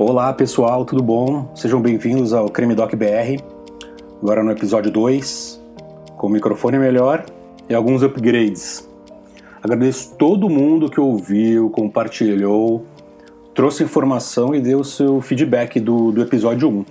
Olá 0.00 0.32
pessoal, 0.32 0.84
tudo 0.84 1.02
bom? 1.02 1.50
Sejam 1.56 1.82
bem-vindos 1.82 2.32
ao 2.32 2.48
Crime 2.48 2.72
Doc 2.72 2.94
BR. 2.94 3.42
Agora 4.22 4.44
no 4.44 4.52
episódio 4.52 4.92
2, 4.92 5.60
com 6.16 6.28
o 6.28 6.30
microfone 6.30 6.78
melhor 6.78 7.26
e 7.68 7.74
alguns 7.74 8.04
upgrades. 8.04 8.88
Agradeço 9.60 10.14
todo 10.14 10.48
mundo 10.48 10.88
que 10.88 11.00
ouviu, 11.00 11.68
compartilhou, 11.70 12.86
trouxe 13.52 13.82
informação 13.82 14.54
e 14.54 14.60
deu 14.60 14.84
seu 14.84 15.20
feedback 15.20 15.80
do, 15.80 16.12
do 16.12 16.22
episódio 16.22 16.68
1. 16.68 16.84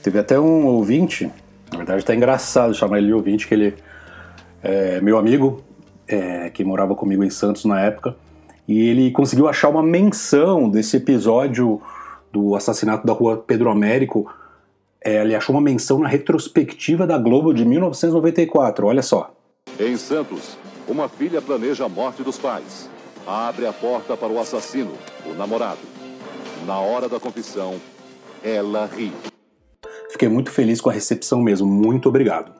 Teve 0.00 0.20
até 0.20 0.38
um 0.38 0.64
ouvinte, 0.66 1.28
na 1.72 1.78
verdade 1.78 2.04
tá 2.04 2.14
engraçado 2.14 2.72
chamar 2.72 2.98
ele 2.98 3.08
de 3.08 3.14
ouvinte, 3.14 3.48
que 3.48 3.54
ele 3.54 3.74
é 4.62 5.00
meu 5.00 5.18
amigo, 5.18 5.60
é, 6.06 6.50
que 6.50 6.62
morava 6.62 6.94
comigo 6.94 7.24
em 7.24 7.30
Santos 7.30 7.64
na 7.64 7.80
época, 7.80 8.14
e 8.68 8.88
ele 8.88 9.10
conseguiu 9.10 9.48
achar 9.48 9.68
uma 9.68 9.82
menção 9.82 10.70
desse 10.70 10.98
episódio 10.98 11.82
do 12.32 12.54
assassinato 12.54 13.06
da 13.06 13.12
rua 13.12 13.36
Pedro 13.36 13.70
Américo. 13.70 14.30
É, 15.00 15.22
ele 15.22 15.34
achou 15.34 15.54
uma 15.54 15.62
menção 15.62 15.98
na 15.98 16.08
retrospectiva 16.08 17.06
da 17.06 17.16
Globo 17.18 17.52
de 17.52 17.64
1994, 17.64 18.86
olha 18.86 19.02
só. 19.02 19.32
Em 19.78 19.96
Santos, 19.96 20.56
uma 20.88 21.08
filha 21.08 21.40
planeja 21.40 21.84
a 21.84 21.88
morte 21.88 22.22
dos 22.22 22.38
pais. 22.38 22.88
Abre 23.26 23.66
a 23.66 23.72
porta 23.72 24.16
para 24.16 24.32
o 24.32 24.40
assassino, 24.40 24.92
o 25.26 25.34
namorado. 25.34 25.80
Na 26.66 26.80
hora 26.80 27.08
da 27.08 27.20
confissão, 27.20 27.76
ela 28.42 28.86
ri. 28.86 29.12
Fiquei 30.10 30.28
muito 30.28 30.50
feliz 30.50 30.80
com 30.80 30.90
a 30.90 30.92
recepção 30.92 31.40
mesmo, 31.40 31.66
muito 31.66 32.08
obrigado. 32.08 32.52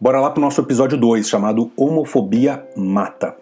Bora 0.00 0.20
lá 0.20 0.30
para 0.30 0.38
o 0.38 0.44
nosso 0.44 0.60
episódio 0.60 0.96
2, 0.96 1.28
chamado 1.28 1.70
Homofobia 1.76 2.66
Mata. 2.76 3.36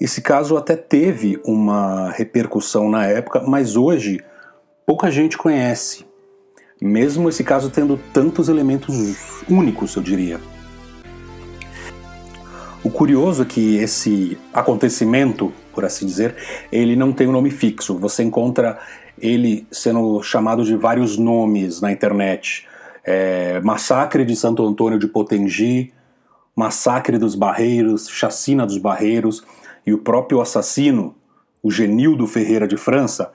Esse 0.00 0.22
caso 0.22 0.56
até 0.56 0.76
teve 0.76 1.40
uma 1.44 2.10
repercussão 2.10 2.88
na 2.88 3.04
época, 3.04 3.42
mas 3.46 3.74
hoje 3.74 4.20
pouca 4.86 5.10
gente 5.10 5.36
conhece, 5.36 6.06
mesmo 6.80 7.28
esse 7.28 7.42
caso 7.42 7.68
tendo 7.68 7.98
tantos 8.12 8.48
elementos 8.48 9.42
únicos, 9.48 9.96
eu 9.96 10.02
diria. 10.02 10.40
O 12.84 12.90
curioso 12.90 13.42
é 13.42 13.44
que 13.44 13.76
esse 13.76 14.38
acontecimento, 14.54 15.52
por 15.74 15.84
assim 15.84 16.06
dizer, 16.06 16.36
ele 16.70 16.94
não 16.94 17.12
tem 17.12 17.26
um 17.26 17.32
nome 17.32 17.50
fixo. 17.50 17.98
Você 17.98 18.22
encontra 18.22 18.78
ele 19.20 19.66
sendo 19.68 20.22
chamado 20.22 20.64
de 20.64 20.76
vários 20.76 21.18
nomes 21.18 21.80
na 21.80 21.90
internet. 21.90 22.68
É, 23.04 23.60
massacre 23.60 24.24
de 24.24 24.36
Santo 24.36 24.64
Antônio 24.64 24.98
de 24.98 25.08
Potengi, 25.08 25.92
Massacre 26.54 27.18
dos 27.18 27.34
Barreiros, 27.34 28.08
Chacina 28.08 28.64
dos 28.64 28.78
Barreiros 28.78 29.44
e 29.88 29.94
o 29.94 29.96
próprio 29.96 30.42
assassino, 30.42 31.16
o 31.62 31.70
Genildo 31.70 32.26
Ferreira 32.26 32.68
de 32.68 32.76
França, 32.76 33.32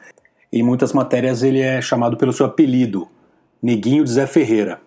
em 0.52 0.62
muitas 0.62 0.94
matérias 0.94 1.42
ele 1.42 1.60
é 1.60 1.82
chamado 1.82 2.16
pelo 2.16 2.32
seu 2.32 2.46
apelido, 2.46 3.10
Neguinho 3.60 4.04
de 4.04 4.12
Zé 4.12 4.28
Ferreira. 4.28 4.80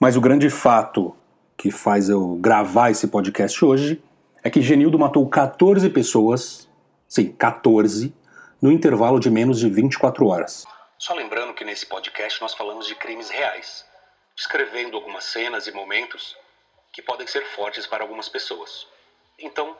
Mas 0.00 0.16
o 0.16 0.20
grande 0.20 0.50
fato 0.50 1.14
que 1.56 1.70
faz 1.70 2.08
eu 2.08 2.34
gravar 2.40 2.90
esse 2.90 3.06
podcast 3.06 3.64
hoje 3.64 4.02
é 4.42 4.50
que 4.50 4.60
Genildo 4.60 4.98
matou 4.98 5.28
14 5.28 5.88
pessoas, 5.90 6.68
sim, 7.06 7.30
14, 7.30 8.12
no 8.60 8.72
intervalo 8.72 9.20
de 9.20 9.30
menos 9.30 9.60
de 9.60 9.70
24 9.70 10.26
horas. 10.26 10.64
Só 10.98 11.14
lembrando 11.14 11.54
que 11.54 11.64
nesse 11.64 11.86
podcast 11.86 12.42
nós 12.42 12.52
falamos 12.52 12.88
de 12.88 12.96
crimes 12.96 13.30
reais, 13.30 13.84
descrevendo 14.36 14.96
algumas 14.96 15.22
cenas 15.22 15.68
e 15.68 15.72
momentos 15.72 16.36
que 16.92 17.00
podem 17.00 17.28
ser 17.28 17.44
fortes 17.54 17.86
para 17.86 18.02
algumas 18.02 18.28
pessoas. 18.28 18.88
Então, 19.38 19.76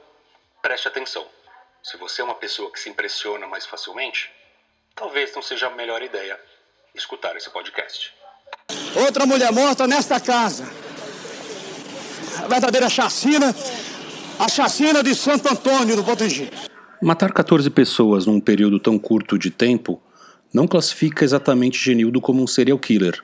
Preste 0.63 0.89
atenção. 0.89 1.25
Se 1.83 1.97
você 1.97 2.21
é 2.21 2.25
uma 2.25 2.35
pessoa 2.35 2.71
que 2.73 2.81
se 2.81 2.91
impressiona 2.91 3.47
mais 3.47 3.65
facilmente, 3.65 4.29
talvez 4.95 5.33
não 5.35 5.41
seja 5.41 5.69
a 5.69 5.71
melhor 5.71 6.03
ideia 6.03 6.39
escutar 6.95 7.37
esse 7.37 7.49
podcast. 7.51 8.13
Outra 8.97 9.25
mulher 9.25 9.53
morta 9.53 9.87
nesta 9.87 10.19
casa. 10.19 10.65
A 12.43 12.49
verdadeira 12.49 12.89
chacina, 12.89 13.55
a 14.39 14.49
chacina 14.49 15.01
de 15.01 15.15
Santo 15.15 15.49
Antônio 15.49 15.95
do 15.95 16.03
Potengi. 16.03 16.51
Matar 17.01 17.33
14 17.33 17.71
pessoas 17.71 18.27
num 18.27 18.41
período 18.41 18.81
tão 18.81 18.99
curto 18.99 19.39
de 19.39 19.53
tempo 19.53 20.03
não 20.53 20.67
classifica 20.67 21.25
exatamente 21.25 21.79
Genildo 21.79 22.21
como 22.21 22.43
um 22.43 22.47
serial 22.49 22.79
killer, 22.81 23.23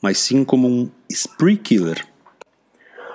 mas 0.00 0.16
sim 0.18 0.42
como 0.42 0.66
um 0.66 0.90
spree 1.10 1.58
killer. 1.58 2.06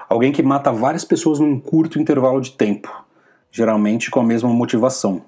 Alguém 0.07 0.31
que 0.31 0.44
mata 0.44 0.72
várias 0.72 1.03
pessoas 1.03 1.39
num 1.39 1.59
curto 1.59 2.00
intervalo 2.00 2.39
de 2.39 2.51
tempo 2.51 3.06
geralmente 3.52 4.12
com 4.12 4.19
a 4.19 4.24
mesma 4.24 4.50
motivação. 4.50 5.22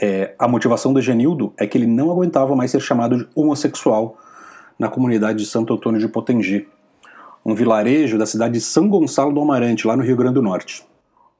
É, 0.00 0.34
a 0.38 0.46
motivação 0.46 0.92
do 0.92 1.02
Genildo 1.02 1.52
é 1.56 1.66
que 1.66 1.76
ele 1.76 1.86
não 1.86 2.10
aguentava 2.10 2.54
mais 2.54 2.70
ser 2.70 2.80
chamado 2.80 3.18
de 3.18 3.28
homossexual 3.34 4.16
na 4.78 4.88
comunidade 4.88 5.38
de 5.38 5.46
Santo 5.46 5.74
Antônio 5.74 6.00
de 6.00 6.08
Potengi, 6.08 6.68
um 7.44 7.54
vilarejo 7.54 8.16
da 8.16 8.26
cidade 8.26 8.54
de 8.54 8.60
São 8.60 8.88
Gonçalo 8.88 9.32
do 9.32 9.40
Amarante, 9.40 9.86
lá 9.86 9.96
no 9.96 10.04
Rio 10.04 10.16
Grande 10.16 10.34
do 10.34 10.42
Norte. 10.42 10.84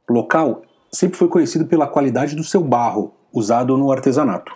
O 0.09 0.13
local 0.13 0.63
sempre 0.91 1.17
foi 1.17 1.29
conhecido 1.29 1.67
pela 1.67 1.87
qualidade 1.87 2.35
do 2.35 2.43
seu 2.43 2.63
barro, 2.63 3.13
usado 3.33 3.77
no 3.77 3.93
artesanato. 3.93 4.53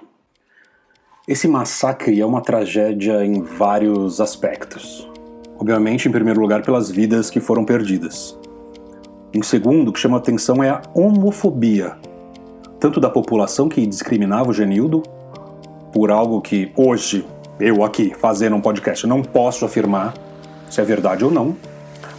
Esse 1.28 1.46
massacre 1.46 2.20
é 2.20 2.26
uma 2.26 2.40
tragédia 2.40 3.24
em 3.24 3.42
vários 3.42 4.20
aspectos. 4.20 5.08
Obviamente, 5.56 6.08
em 6.08 6.10
primeiro 6.10 6.40
lugar, 6.40 6.62
pelas 6.62 6.90
vidas 6.90 7.30
que 7.30 7.38
foram 7.38 7.64
perdidas. 7.64 8.36
Um 9.34 9.42
segundo 9.42 9.90
que 9.90 9.98
chama 9.98 10.18
atenção 10.18 10.62
é 10.62 10.68
a 10.68 10.82
homofobia, 10.92 11.96
tanto 12.78 13.00
da 13.00 13.08
população 13.08 13.66
que 13.66 13.86
discriminava 13.86 14.50
o 14.50 14.52
Genildo, 14.52 15.02
por 15.90 16.10
algo 16.10 16.42
que 16.42 16.70
hoje, 16.76 17.24
eu 17.58 17.82
aqui, 17.82 18.12
fazendo 18.20 18.56
um 18.56 18.60
podcast, 18.60 19.06
não 19.06 19.22
posso 19.22 19.64
afirmar 19.64 20.12
se 20.68 20.82
é 20.82 20.84
verdade 20.84 21.24
ou 21.24 21.30
não, 21.30 21.56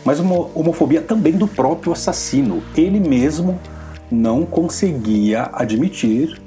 mas 0.03 0.19
uma 0.19 0.47
homofobia 0.55 1.01
também 1.01 1.33
do 1.33 1.47
próprio 1.47 1.93
assassino. 1.93 2.63
Ele 2.75 2.99
mesmo 2.99 3.59
não 4.11 4.43
conseguia 4.43 5.51
admitir 5.53 6.41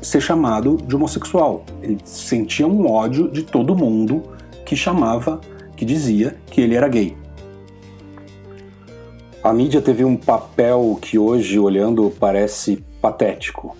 ser 0.00 0.22
chamado 0.22 0.78
de 0.86 0.96
homossexual. 0.96 1.64
Ele 1.82 1.98
sentia 2.02 2.66
um 2.66 2.90
ódio 2.90 3.30
de 3.30 3.42
todo 3.42 3.76
mundo 3.76 4.22
que 4.64 4.74
chamava, 4.74 5.38
que 5.76 5.84
dizia 5.84 6.34
que 6.46 6.62
ele 6.62 6.74
era 6.74 6.88
gay. 6.88 7.14
A 9.46 9.52
mídia 9.52 9.80
teve 9.80 10.04
um 10.04 10.16
papel 10.16 10.98
que 11.00 11.16
hoje, 11.16 11.56
olhando, 11.56 12.12
parece 12.18 12.84
patético. 13.00 13.76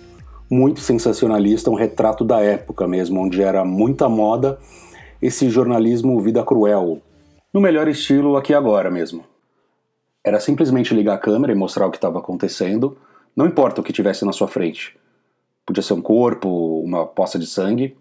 Muito 0.49 0.79
sensacionalista, 0.79 1.69
um 1.69 1.75
retrato 1.75 2.23
da 2.23 2.39
época 2.39 2.87
mesmo, 2.87 3.19
onde 3.19 3.41
era 3.41 3.65
muita 3.65 4.07
moda 4.07 4.57
esse 5.21 5.49
jornalismo 5.49 6.21
vida 6.21 6.41
cruel, 6.41 7.01
no 7.53 7.59
melhor 7.59 7.89
estilo 7.89 8.37
aqui 8.37 8.53
agora 8.53 8.89
mesmo. 8.89 9.25
Era 10.23 10.39
simplesmente 10.39 10.93
ligar 10.93 11.15
a 11.15 11.19
câmera 11.19 11.51
e 11.51 11.55
mostrar 11.55 11.85
o 11.85 11.91
que 11.91 11.97
estava 11.97 12.19
acontecendo, 12.19 12.97
não 13.35 13.45
importa 13.45 13.81
o 13.81 13.83
que 13.83 13.91
tivesse 13.91 14.23
na 14.23 14.31
sua 14.31 14.47
frente. 14.47 14.97
Podia 15.65 15.83
ser 15.83 15.95
um 15.95 16.01
corpo, 16.01 16.79
uma 16.79 17.05
poça 17.05 17.37
de 17.37 17.45
sangue. 17.45 17.93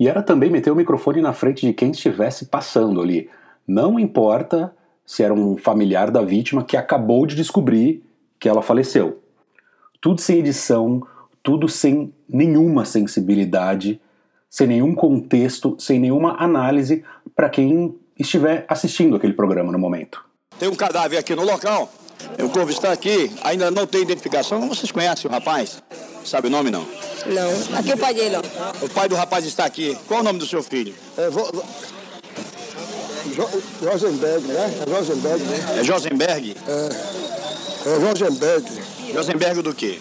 E 0.00 0.08
era 0.08 0.22
também 0.22 0.48
meter 0.48 0.70
o 0.70 0.76
microfone 0.76 1.20
na 1.20 1.34
frente 1.34 1.66
de 1.66 1.74
quem 1.74 1.90
estivesse 1.90 2.46
passando 2.46 3.02
ali. 3.02 3.28
Não 3.66 4.00
importa 4.00 4.72
se 5.08 5.22
era 5.22 5.32
um 5.32 5.56
familiar 5.56 6.10
da 6.10 6.20
vítima 6.20 6.62
que 6.62 6.76
acabou 6.76 7.24
de 7.24 7.34
descobrir 7.34 8.04
que 8.38 8.46
ela 8.46 8.60
faleceu. 8.60 9.22
Tudo 10.02 10.20
sem 10.20 10.36
edição, 10.36 11.02
tudo 11.42 11.66
sem 11.66 12.12
nenhuma 12.28 12.84
sensibilidade, 12.84 13.98
sem 14.50 14.66
nenhum 14.66 14.94
contexto, 14.94 15.74
sem 15.78 15.98
nenhuma 15.98 16.36
análise 16.38 17.02
para 17.34 17.48
quem 17.48 17.96
estiver 18.18 18.66
assistindo 18.68 19.16
aquele 19.16 19.32
programa 19.32 19.72
no 19.72 19.78
momento. 19.78 20.22
Tem 20.58 20.68
um 20.68 20.74
cadáver 20.74 21.16
aqui 21.16 21.34
no 21.34 21.42
local. 21.42 21.90
O 22.38 22.50
corpo 22.50 22.70
está 22.70 22.92
aqui, 22.92 23.30
ainda 23.42 23.70
não 23.70 23.86
tem 23.86 24.02
identificação. 24.02 24.68
Vocês 24.68 24.92
conhecem 24.92 25.26
o 25.26 25.32
rapaz? 25.32 25.82
Sabe 26.22 26.48
o 26.48 26.50
nome 26.50 26.70
não? 26.70 26.86
Não. 27.26 27.78
Aqui 27.78 27.92
é 27.92 27.94
o 27.94 27.98
pai 27.98 28.12
dele. 28.12 28.36
O 28.82 28.88
pai 28.90 29.08
do 29.08 29.14
rapaz 29.14 29.46
está 29.46 29.64
aqui. 29.64 29.96
Qual 30.06 30.20
o 30.20 30.22
nome 30.22 30.38
do 30.38 30.46
seu 30.46 30.62
filho? 30.62 30.94
É, 31.16 31.30
vou, 31.30 31.50
Rosenberg, 33.36 34.46
né? 34.46 34.74
É 34.86 34.90
Rosenberg, 34.90 35.44
né? 35.44 35.80
É 35.80 35.84
Josenberg? 35.84 36.56
É. 36.66 37.18
É 37.88 37.96
Rosenberg. 37.96 38.66
Josenberg 39.12 39.62
do 39.62 39.74
quê? 39.74 39.98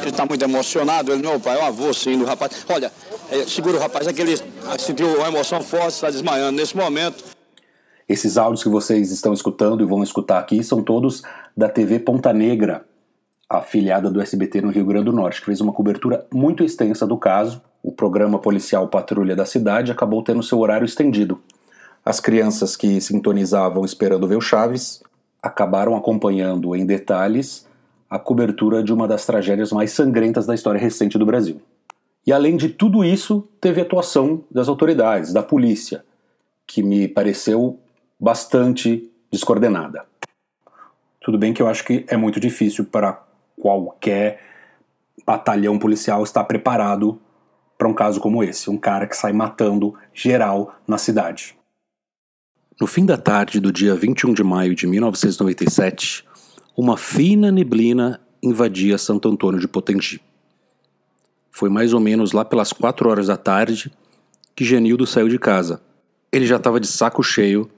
Ele 0.00 0.10
está 0.10 0.26
muito 0.26 0.42
emocionado, 0.42 1.12
ele, 1.12 1.22
meu 1.22 1.38
pai, 1.38 1.56
é 1.58 1.62
o 1.62 1.66
avô, 1.66 1.92
sim, 1.94 2.18
do 2.18 2.24
rapaz. 2.24 2.64
Olha, 2.68 2.90
é, 3.30 3.44
segura 3.46 3.76
o 3.76 3.80
rapaz, 3.80 4.06
é 4.06 4.12
que 4.12 4.20
ele 4.20 4.36
sentiu 4.78 5.06
uma 5.16 5.28
emoção 5.28 5.62
forte, 5.62 5.94
está 5.94 6.10
desmaiando 6.10 6.52
nesse 6.52 6.76
momento. 6.76 7.22
Esses 8.08 8.36
áudios 8.36 8.62
que 8.62 8.68
vocês 8.68 9.10
estão 9.12 9.32
escutando 9.32 9.82
e 9.82 9.86
vão 9.86 10.02
escutar 10.02 10.38
aqui 10.38 10.62
são 10.64 10.82
todos 10.82 11.22
da 11.56 11.68
TV 11.68 12.00
Ponta 12.00 12.32
Negra, 12.32 12.84
afiliada 13.48 14.10
do 14.10 14.20
SBT 14.20 14.60
no 14.60 14.70
Rio 14.70 14.84
Grande 14.84 15.04
do 15.04 15.12
Norte, 15.12 15.40
que 15.40 15.46
fez 15.46 15.60
uma 15.60 15.72
cobertura 15.72 16.26
muito 16.32 16.64
extensa 16.64 17.06
do 17.06 17.16
caso 17.16 17.62
o 17.82 17.90
programa 17.90 18.38
policial 18.38 18.86
Patrulha 18.88 19.34
da 19.34 19.44
Cidade 19.44 19.90
acabou 19.90 20.22
tendo 20.22 20.42
seu 20.42 20.58
horário 20.60 20.84
estendido. 20.84 21.40
As 22.04 22.20
crianças 22.20 22.76
que 22.76 23.00
sintonizavam 23.00 23.84
esperando 23.84 24.28
ver 24.28 24.36
o 24.36 24.40
Chaves 24.40 25.02
acabaram 25.42 25.96
acompanhando 25.96 26.76
em 26.76 26.86
detalhes 26.86 27.66
a 28.08 28.18
cobertura 28.18 28.82
de 28.82 28.92
uma 28.92 29.08
das 29.08 29.26
tragédias 29.26 29.72
mais 29.72 29.90
sangrentas 29.92 30.46
da 30.46 30.54
história 30.54 30.80
recente 30.80 31.18
do 31.18 31.26
Brasil. 31.26 31.60
E 32.26 32.32
além 32.32 32.56
de 32.56 32.68
tudo 32.68 33.04
isso, 33.04 33.48
teve 33.60 33.80
atuação 33.80 34.44
das 34.50 34.68
autoridades, 34.68 35.32
da 35.32 35.42
polícia, 35.42 36.04
que 36.66 36.82
me 36.82 37.08
pareceu 37.08 37.80
bastante 38.20 39.10
descoordenada. 39.30 40.04
Tudo 41.20 41.38
bem 41.38 41.52
que 41.52 41.62
eu 41.62 41.68
acho 41.68 41.84
que 41.84 42.04
é 42.08 42.16
muito 42.16 42.38
difícil 42.38 42.84
para 42.84 43.20
qualquer 43.60 44.40
batalhão 45.26 45.78
policial 45.78 46.22
estar 46.22 46.44
preparado 46.44 47.20
para 47.82 47.88
um 47.88 47.94
caso 47.94 48.20
como 48.20 48.44
esse, 48.44 48.70
um 48.70 48.76
cara 48.76 49.08
que 49.08 49.16
sai 49.16 49.32
matando 49.32 49.92
geral 50.14 50.72
na 50.86 50.96
cidade. 50.96 51.56
No 52.80 52.86
fim 52.86 53.04
da 53.04 53.16
tarde 53.16 53.58
do 53.58 53.72
dia 53.72 53.92
21 53.92 54.34
de 54.34 54.44
maio 54.44 54.72
de 54.72 54.86
1997, 54.86 56.24
uma 56.76 56.96
fina 56.96 57.50
neblina 57.50 58.20
invadia 58.40 58.96
Santo 58.96 59.28
Antônio 59.28 59.58
de 59.58 59.66
Potengi. 59.66 60.20
Foi 61.50 61.68
mais 61.68 61.92
ou 61.92 61.98
menos 61.98 62.30
lá 62.30 62.44
pelas 62.44 62.72
quatro 62.72 63.10
horas 63.10 63.26
da 63.26 63.36
tarde 63.36 63.90
que 64.54 64.64
Genildo 64.64 65.04
saiu 65.04 65.28
de 65.28 65.40
casa. 65.40 65.82
Ele 66.30 66.46
já 66.46 66.58
estava 66.58 66.78
de 66.78 66.86
saco 66.86 67.20
cheio 67.20 67.68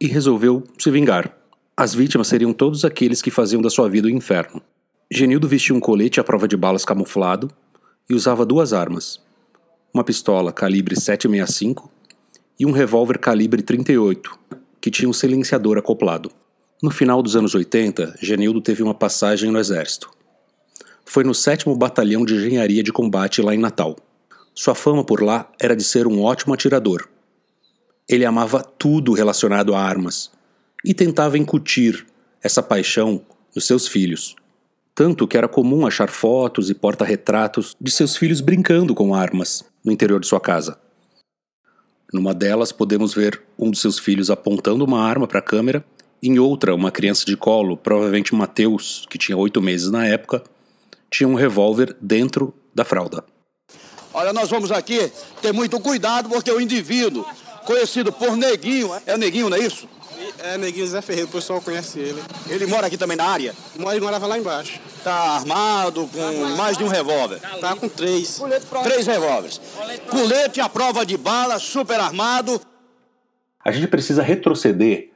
e 0.00 0.06
resolveu 0.06 0.62
se 0.78 0.92
vingar. 0.92 1.36
As 1.76 1.92
vítimas 1.92 2.28
seriam 2.28 2.52
todos 2.52 2.84
aqueles 2.84 3.20
que 3.20 3.32
faziam 3.32 3.60
da 3.60 3.68
sua 3.68 3.88
vida 3.88 4.06
o 4.06 4.10
inferno. 4.10 4.62
Genildo 5.10 5.48
vestia 5.48 5.74
um 5.74 5.80
colete 5.80 6.20
à 6.20 6.24
prova 6.24 6.46
de 6.46 6.56
balas 6.56 6.84
camuflado 6.84 7.50
e 8.08 8.14
usava 8.14 8.46
duas 8.46 8.72
armas: 8.72 9.23
uma 9.94 10.02
pistola 10.02 10.52
calibre 10.52 10.96
765 10.96 11.88
e 12.58 12.66
um 12.66 12.72
revólver 12.72 13.16
calibre 13.16 13.62
38, 13.62 14.36
que 14.80 14.90
tinha 14.90 15.08
um 15.08 15.12
silenciador 15.12 15.78
acoplado. 15.78 16.32
No 16.82 16.90
final 16.90 17.22
dos 17.22 17.36
anos 17.36 17.54
80, 17.54 18.16
Genildo 18.20 18.60
teve 18.60 18.82
uma 18.82 18.92
passagem 18.92 19.52
no 19.52 19.58
Exército. 19.58 20.10
Foi 21.04 21.22
no 21.22 21.32
7 21.32 21.72
Batalhão 21.76 22.24
de 22.24 22.34
Engenharia 22.34 22.82
de 22.82 22.92
Combate 22.92 23.40
lá 23.40 23.54
em 23.54 23.58
Natal. 23.58 23.94
Sua 24.52 24.74
fama 24.74 25.04
por 25.04 25.22
lá 25.22 25.48
era 25.60 25.76
de 25.76 25.84
ser 25.84 26.08
um 26.08 26.22
ótimo 26.22 26.54
atirador. 26.54 27.08
Ele 28.08 28.24
amava 28.24 28.64
tudo 28.64 29.12
relacionado 29.12 29.76
a 29.76 29.80
armas 29.80 30.32
e 30.84 30.92
tentava 30.92 31.38
incutir 31.38 32.04
essa 32.42 32.62
paixão 32.62 33.22
nos 33.54 33.64
seus 33.64 33.86
filhos. 33.86 34.34
Tanto 34.92 35.28
que 35.28 35.36
era 35.36 35.46
comum 35.46 35.86
achar 35.86 36.10
fotos 36.10 36.68
e 36.68 36.74
porta-retratos 36.74 37.76
de 37.80 37.92
seus 37.92 38.16
filhos 38.16 38.40
brincando 38.40 38.92
com 38.92 39.14
armas 39.14 39.64
no 39.84 39.92
interior 39.92 40.18
de 40.20 40.26
sua 40.26 40.40
casa. 40.40 40.78
Numa 42.12 42.32
delas, 42.32 42.72
podemos 42.72 43.12
ver 43.12 43.42
um 43.58 43.70
dos 43.70 43.80
seus 43.80 43.98
filhos 43.98 44.30
apontando 44.30 44.84
uma 44.84 45.02
arma 45.02 45.26
para 45.26 45.40
a 45.40 45.42
câmera, 45.42 45.84
em 46.22 46.38
outra, 46.38 46.74
uma 46.74 46.90
criança 46.90 47.26
de 47.26 47.36
colo, 47.36 47.76
provavelmente 47.76 48.34
Mateus, 48.34 49.04
que 49.10 49.18
tinha 49.18 49.36
oito 49.36 49.60
meses 49.60 49.90
na 49.90 50.06
época, 50.06 50.42
tinha 51.10 51.28
um 51.28 51.34
revólver 51.34 51.94
dentro 52.00 52.54
da 52.74 52.84
fralda. 52.84 53.24
Olha, 54.12 54.32
nós 54.32 54.48
vamos 54.48 54.70
aqui 54.70 55.10
ter 55.42 55.52
muito 55.52 55.78
cuidado 55.80 56.28
porque 56.28 56.50
o 56.50 56.60
indivíduo, 56.60 57.26
conhecido 57.66 58.12
por 58.12 58.36
Neguinho, 58.36 58.90
é 59.04 59.18
Neguinho, 59.18 59.50
não 59.50 59.56
é 59.56 59.60
isso? 59.60 59.88
É, 60.44 60.58
Neguinho 60.58 60.86
Zé 60.86 61.00
Ferreira, 61.00 61.26
o 61.26 61.32
pessoal 61.32 61.58
conhece 61.62 61.98
ele. 61.98 62.22
Ele 62.50 62.66
mora 62.66 62.86
aqui 62.86 62.98
também 62.98 63.16
na 63.16 63.24
área? 63.24 63.54
Ele 63.74 64.00
morava 64.00 64.26
lá 64.26 64.38
embaixo. 64.38 64.78
Tá 65.02 65.36
armado 65.36 66.06
com 66.06 66.56
mais 66.56 66.76
de 66.76 66.84
um 66.84 66.88
revólver? 66.88 67.40
Tá 67.62 67.74
com 67.74 67.88
três. 67.88 68.42
Três 68.82 69.06
revólveres. 69.06 69.58
Colete 70.10 70.60
à 70.60 70.68
prova 70.68 71.06
de 71.06 71.16
bala, 71.16 71.58
super 71.58 71.98
armado. 71.98 72.60
A 73.64 73.72
gente 73.72 73.88
precisa 73.88 74.22
retroceder 74.22 75.08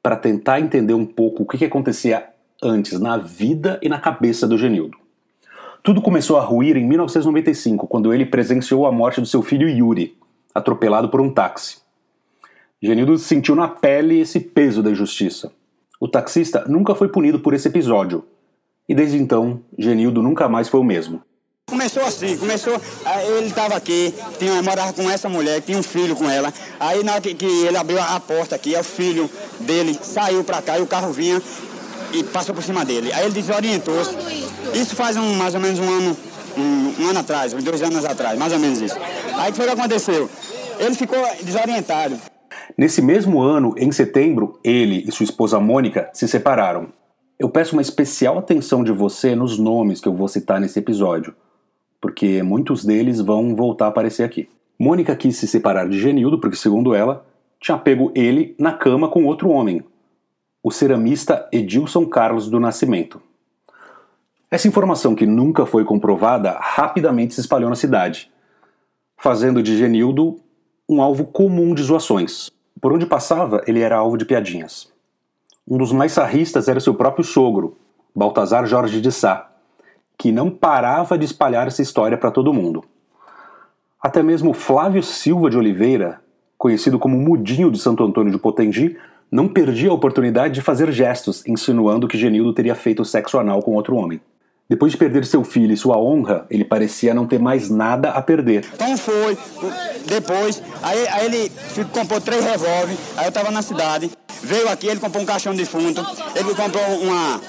para 0.00 0.14
tentar 0.14 0.60
entender 0.60 0.94
um 0.94 1.04
pouco 1.04 1.42
o 1.42 1.46
que, 1.46 1.58
que 1.58 1.64
acontecia 1.64 2.24
antes 2.62 3.00
na 3.00 3.16
vida 3.16 3.80
e 3.82 3.88
na 3.88 3.98
cabeça 3.98 4.46
do 4.46 4.56
Genildo. 4.56 4.96
Tudo 5.82 6.00
começou 6.00 6.36
a 6.36 6.42
ruir 6.42 6.76
em 6.76 6.86
1995, 6.86 7.88
quando 7.88 8.14
ele 8.14 8.24
presenciou 8.24 8.86
a 8.86 8.92
morte 8.92 9.20
do 9.20 9.26
seu 9.26 9.42
filho 9.42 9.68
Yuri, 9.68 10.16
atropelado 10.54 11.08
por 11.08 11.20
um 11.20 11.28
táxi. 11.28 11.85
Genildo 12.82 13.16
sentiu 13.18 13.54
na 13.54 13.68
pele 13.68 14.20
esse 14.20 14.38
peso 14.38 14.82
da 14.82 14.90
injustiça. 14.90 15.50
O 15.98 16.06
taxista 16.06 16.64
nunca 16.68 16.94
foi 16.94 17.08
punido 17.08 17.40
por 17.40 17.54
esse 17.54 17.68
episódio. 17.68 18.24
E 18.88 18.94
desde 18.94 19.16
então, 19.16 19.60
Genildo 19.78 20.22
nunca 20.22 20.48
mais 20.48 20.68
foi 20.68 20.80
o 20.80 20.84
mesmo. 20.84 21.22
Começou 21.68 22.04
assim, 22.04 22.36
começou. 22.36 22.80
Ele 23.38 23.48
estava 23.48 23.74
aqui, 23.74 24.14
tinha, 24.38 24.62
morava 24.62 24.92
com 24.92 25.10
essa 25.10 25.28
mulher, 25.28 25.60
tinha 25.62 25.76
um 25.76 25.82
filho 25.82 26.14
com 26.14 26.30
ela. 26.30 26.52
Aí 26.78 27.02
na 27.02 27.12
hora 27.12 27.20
que, 27.20 27.34
que 27.34 27.46
ele 27.46 27.76
abriu 27.76 28.00
a 28.00 28.20
porta 28.20 28.54
aqui, 28.54 28.76
o 28.76 28.84
filho 28.84 29.28
dele 29.58 29.98
saiu 30.00 30.44
para 30.44 30.62
cá 30.62 30.78
e 30.78 30.82
o 30.82 30.86
carro 30.86 31.12
vinha 31.12 31.42
e 32.12 32.22
passou 32.22 32.54
por 32.54 32.62
cima 32.62 32.84
dele. 32.84 33.10
Aí 33.12 33.24
ele 33.24 33.34
desorientou-se. 33.34 34.14
Isso 34.74 34.94
faz 34.94 35.16
um, 35.16 35.34
mais 35.34 35.54
ou 35.54 35.60
menos 35.60 35.80
um 35.80 35.88
ano, 35.88 36.16
um, 36.56 37.02
um 37.02 37.08
ano 37.08 37.18
atrás, 37.18 37.52
dois 37.54 37.82
anos 37.82 38.04
atrás, 38.04 38.38
mais 38.38 38.52
ou 38.52 38.58
menos 38.60 38.80
isso. 38.80 38.96
Aí 39.36 39.48
o 39.48 39.52
que 39.52 39.56
foi 39.56 39.66
que 39.66 39.72
aconteceu? 39.72 40.30
Ele 40.78 40.94
ficou 40.94 41.18
desorientado. 41.42 42.16
Nesse 42.76 43.00
mesmo 43.00 43.40
ano, 43.40 43.74
em 43.78 43.90
setembro, 43.90 44.60
ele 44.62 45.02
e 45.08 45.10
sua 45.10 45.24
esposa 45.24 45.58
Mônica 45.58 46.10
se 46.12 46.28
separaram. 46.28 46.88
Eu 47.38 47.48
peço 47.48 47.74
uma 47.74 47.80
especial 47.80 48.36
atenção 48.36 48.84
de 48.84 48.92
você 48.92 49.34
nos 49.34 49.58
nomes 49.58 49.98
que 49.98 50.06
eu 50.06 50.14
vou 50.14 50.28
citar 50.28 50.60
nesse 50.60 50.78
episódio, 50.78 51.34
porque 52.02 52.42
muitos 52.42 52.84
deles 52.84 53.18
vão 53.18 53.56
voltar 53.56 53.86
a 53.86 53.88
aparecer 53.88 54.24
aqui. 54.24 54.50
Mônica 54.78 55.16
quis 55.16 55.38
se 55.38 55.48
separar 55.48 55.88
de 55.88 55.98
Genildo 55.98 56.38
porque, 56.38 56.56
segundo 56.56 56.94
ela, 56.94 57.24
tinha 57.58 57.78
pego 57.78 58.12
ele 58.14 58.54
na 58.58 58.72
cama 58.72 59.08
com 59.08 59.24
outro 59.24 59.48
homem, 59.48 59.82
o 60.62 60.70
ceramista 60.70 61.48
Edilson 61.50 62.04
Carlos 62.04 62.50
do 62.50 62.60
Nascimento. 62.60 63.22
Essa 64.50 64.68
informação, 64.68 65.14
que 65.14 65.24
nunca 65.24 65.64
foi 65.64 65.82
comprovada, 65.82 66.58
rapidamente 66.60 67.32
se 67.32 67.40
espalhou 67.40 67.70
na 67.70 67.76
cidade, 67.76 68.30
fazendo 69.16 69.62
de 69.62 69.78
Genildo 69.78 70.36
um 70.86 71.00
alvo 71.00 71.24
comum 71.24 71.74
de 71.74 71.82
zoações. 71.82 72.54
Por 72.80 72.92
onde 72.92 73.06
passava, 73.06 73.62
ele 73.66 73.80
era 73.80 73.96
alvo 73.96 74.16
de 74.16 74.24
piadinhas. 74.24 74.92
Um 75.66 75.78
dos 75.78 75.92
mais 75.92 76.12
sarristas 76.12 76.68
era 76.68 76.78
seu 76.78 76.94
próprio 76.94 77.24
sogro, 77.24 77.76
Baltazar 78.14 78.66
Jorge 78.66 79.00
de 79.00 79.10
Sá, 79.10 79.50
que 80.18 80.30
não 80.30 80.50
parava 80.50 81.18
de 81.18 81.24
espalhar 81.24 81.66
essa 81.66 81.82
história 81.82 82.16
para 82.16 82.30
todo 82.30 82.52
mundo. 82.52 82.84
Até 84.00 84.22
mesmo 84.22 84.52
Flávio 84.52 85.02
Silva 85.02 85.50
de 85.50 85.58
Oliveira, 85.58 86.20
conhecido 86.56 86.98
como 86.98 87.18
Mudinho 87.18 87.70
de 87.70 87.78
Santo 87.78 88.04
Antônio 88.04 88.32
de 88.32 88.38
Potengi, 88.38 88.96
não 89.30 89.48
perdia 89.48 89.90
a 89.90 89.94
oportunidade 89.94 90.54
de 90.54 90.62
fazer 90.62 90.92
gestos 90.92 91.46
insinuando 91.46 92.06
que 92.06 92.16
Genildo 92.16 92.52
teria 92.52 92.74
feito 92.74 93.04
sexo 93.04 93.38
anal 93.38 93.60
com 93.62 93.74
outro 93.74 93.96
homem. 93.96 94.20
Depois 94.68 94.90
de 94.90 94.98
perder 94.98 95.24
seu 95.24 95.44
filho 95.44 95.72
e 95.72 95.76
sua 95.76 95.96
honra, 95.96 96.44
ele 96.50 96.64
parecia 96.64 97.14
não 97.14 97.24
ter 97.24 97.38
mais 97.38 97.70
nada 97.70 98.10
a 98.10 98.20
perder. 98.20 98.66
Então 98.74 98.96
foi, 98.96 99.38
depois, 100.06 100.60
aí, 100.82 101.06
aí 101.06 101.26
ele 101.26 101.52
comprou 101.92 102.20
três 102.20 102.44
revólveres, 102.44 102.98
aí 103.16 103.26
eu 103.26 103.28
estava 103.28 103.52
na 103.52 103.62
cidade, 103.62 104.10
veio 104.42 104.68
aqui, 104.68 104.88
ele 104.88 104.98
comprou 104.98 105.22
um 105.22 105.26
caixão 105.26 105.54
de 105.54 105.64
fundo, 105.64 106.04
ele 106.34 106.52
comprou 106.52 106.82
uma, 107.00 107.40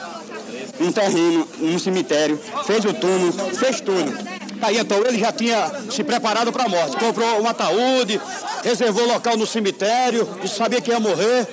um 0.79 0.91
terreno, 0.91 1.47
um 1.59 1.79
cemitério, 1.79 2.37
fez 2.65 2.85
o 2.85 2.93
túmulo, 2.93 3.33
fez 3.55 3.81
tudo. 3.81 4.13
Aí 4.61 4.77
então 4.77 5.03
ele 5.03 5.17
já 5.17 5.31
tinha 5.31 5.71
se 5.89 6.03
preparado 6.03 6.51
para 6.51 6.65
a 6.65 6.69
morte, 6.69 6.97
comprou 6.97 7.41
um 7.41 7.47
ataúde, 7.47 8.21
reservou 8.63 9.07
local 9.07 9.35
no 9.35 9.47
cemitério, 9.47 10.27
sabia 10.45 10.81
que 10.81 10.91
ia 10.91 10.99
morrer. 10.99 11.47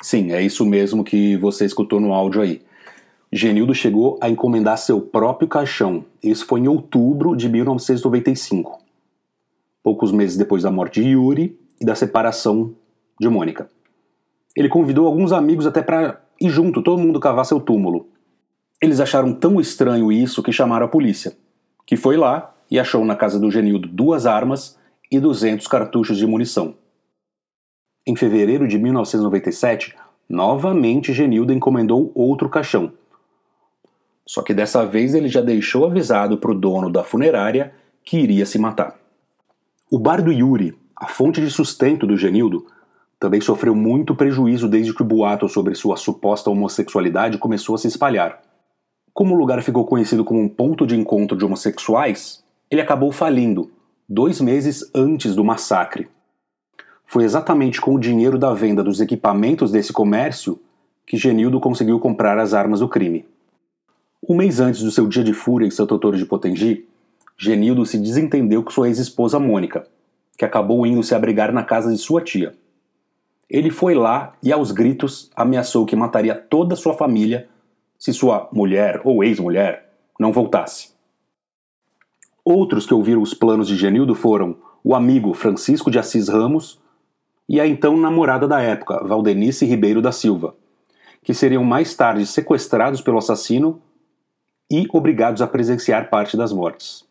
Sim, 0.00 0.32
é 0.32 0.40
isso 0.40 0.64
mesmo 0.64 1.02
que 1.02 1.36
você 1.36 1.64
escutou 1.64 1.98
no 1.98 2.12
áudio 2.12 2.42
aí. 2.42 2.67
Genildo 3.30 3.74
chegou 3.74 4.18
a 4.22 4.30
encomendar 4.30 4.78
seu 4.78 5.00
próprio 5.02 5.46
caixão. 5.46 6.04
Isso 6.22 6.46
foi 6.46 6.60
em 6.60 6.68
outubro 6.68 7.36
de 7.36 7.48
1995, 7.48 8.80
poucos 9.82 10.10
meses 10.10 10.36
depois 10.36 10.62
da 10.62 10.70
morte 10.70 11.02
de 11.02 11.10
Yuri 11.10 11.58
e 11.78 11.84
da 11.84 11.94
separação 11.94 12.74
de 13.20 13.28
Mônica. 13.28 13.68
Ele 14.56 14.68
convidou 14.68 15.06
alguns 15.06 15.30
amigos 15.30 15.66
até 15.66 15.82
para 15.82 16.22
ir 16.40 16.48
junto, 16.48 16.82
todo 16.82 17.02
mundo 17.02 17.20
cavar 17.20 17.44
seu 17.44 17.60
túmulo. 17.60 18.08
Eles 18.80 18.98
acharam 18.98 19.34
tão 19.34 19.60
estranho 19.60 20.10
isso 20.10 20.42
que 20.42 20.52
chamaram 20.52 20.86
a 20.86 20.88
polícia, 20.88 21.36
que 21.86 21.96
foi 21.96 22.16
lá 22.16 22.54
e 22.70 22.78
achou 22.78 23.04
na 23.04 23.14
casa 23.14 23.38
do 23.38 23.50
Genildo 23.50 23.88
duas 23.88 24.24
armas 24.24 24.78
e 25.10 25.20
200 25.20 25.66
cartuchos 25.66 26.16
de 26.16 26.26
munição. 26.26 26.74
Em 28.06 28.16
fevereiro 28.16 28.66
de 28.66 28.78
1997, 28.78 29.94
novamente 30.28 31.12
Genildo 31.12 31.52
encomendou 31.52 32.10
outro 32.14 32.48
caixão, 32.48 32.92
só 34.28 34.42
que 34.42 34.52
dessa 34.52 34.84
vez 34.84 35.14
ele 35.14 35.26
já 35.26 35.40
deixou 35.40 35.86
avisado 35.86 36.36
para 36.36 36.50
o 36.50 36.54
dono 36.54 36.90
da 36.90 37.02
funerária 37.02 37.72
que 38.04 38.18
iria 38.18 38.44
se 38.44 38.58
matar. 38.58 38.94
O 39.90 39.98
bar 39.98 40.22
do 40.22 40.30
Yuri, 40.30 40.76
a 40.94 41.08
fonte 41.08 41.40
de 41.40 41.50
sustento 41.50 42.06
do 42.06 42.14
Genildo, 42.14 42.66
também 43.18 43.40
sofreu 43.40 43.74
muito 43.74 44.14
prejuízo 44.14 44.68
desde 44.68 44.92
que 44.92 45.00
o 45.00 45.04
boato 45.04 45.48
sobre 45.48 45.74
sua 45.74 45.96
suposta 45.96 46.50
homossexualidade 46.50 47.38
começou 47.38 47.74
a 47.74 47.78
se 47.78 47.88
espalhar. 47.88 48.42
Como 49.14 49.34
o 49.34 49.38
lugar 49.38 49.62
ficou 49.62 49.86
conhecido 49.86 50.22
como 50.22 50.42
um 50.42 50.48
ponto 50.48 50.86
de 50.86 50.94
encontro 50.94 51.34
de 51.34 51.46
homossexuais, 51.46 52.44
ele 52.70 52.82
acabou 52.82 53.10
falindo, 53.10 53.70
dois 54.06 54.42
meses 54.42 54.90
antes 54.94 55.34
do 55.34 55.42
massacre. 55.42 56.06
Foi 57.06 57.24
exatamente 57.24 57.80
com 57.80 57.94
o 57.94 57.98
dinheiro 57.98 58.38
da 58.38 58.52
venda 58.52 58.84
dos 58.84 59.00
equipamentos 59.00 59.72
desse 59.72 59.90
comércio 59.90 60.60
que 61.06 61.16
Genildo 61.16 61.58
conseguiu 61.58 61.98
comprar 61.98 62.38
as 62.38 62.52
armas 62.52 62.80
do 62.80 62.88
crime. 62.88 63.24
Um 64.30 64.34
mês 64.34 64.60
antes 64.60 64.82
do 64.82 64.90
seu 64.90 65.06
dia 65.06 65.24
de 65.24 65.32
fúria 65.32 65.66
em 65.66 65.70
Santo 65.70 65.94
Antônio 65.94 66.18
de 66.18 66.26
Potengi, 66.26 66.86
Genildo 67.38 67.86
se 67.86 67.96
desentendeu 67.96 68.62
com 68.62 68.70
sua 68.70 68.86
ex-esposa 68.88 69.40
Mônica, 69.40 69.86
que 70.36 70.44
acabou 70.44 70.86
indo 70.86 71.02
se 71.02 71.14
abrigar 71.14 71.50
na 71.50 71.64
casa 71.64 71.90
de 71.90 71.96
sua 71.96 72.20
tia. 72.20 72.54
Ele 73.48 73.70
foi 73.70 73.94
lá 73.94 74.34
e, 74.42 74.52
aos 74.52 74.70
gritos, 74.70 75.30
ameaçou 75.34 75.86
que 75.86 75.96
mataria 75.96 76.34
toda 76.34 76.76
sua 76.76 76.92
família 76.92 77.48
se 77.98 78.12
sua 78.12 78.50
mulher 78.52 79.00
ou 79.02 79.24
ex-mulher 79.24 79.94
não 80.20 80.30
voltasse. 80.30 80.90
Outros 82.44 82.84
que 82.84 82.92
ouviram 82.92 83.22
os 83.22 83.32
planos 83.32 83.66
de 83.66 83.76
Genildo 83.76 84.14
foram 84.14 84.56
o 84.84 84.94
amigo 84.94 85.32
Francisco 85.32 85.90
de 85.90 85.98
Assis 85.98 86.28
Ramos 86.28 86.78
e 87.48 87.58
a 87.58 87.66
então 87.66 87.96
namorada 87.96 88.46
da 88.46 88.60
época, 88.60 89.02
Valdenice 89.06 89.64
Ribeiro 89.64 90.02
da 90.02 90.12
Silva, 90.12 90.54
que 91.22 91.32
seriam 91.32 91.64
mais 91.64 91.94
tarde 91.94 92.26
sequestrados 92.26 93.00
pelo 93.00 93.16
assassino 93.16 93.80
e 94.70 94.86
obrigados 94.92 95.40
a 95.40 95.46
presenciar 95.46 96.10
parte 96.10 96.36
das 96.36 96.52
mortes. 96.52 97.06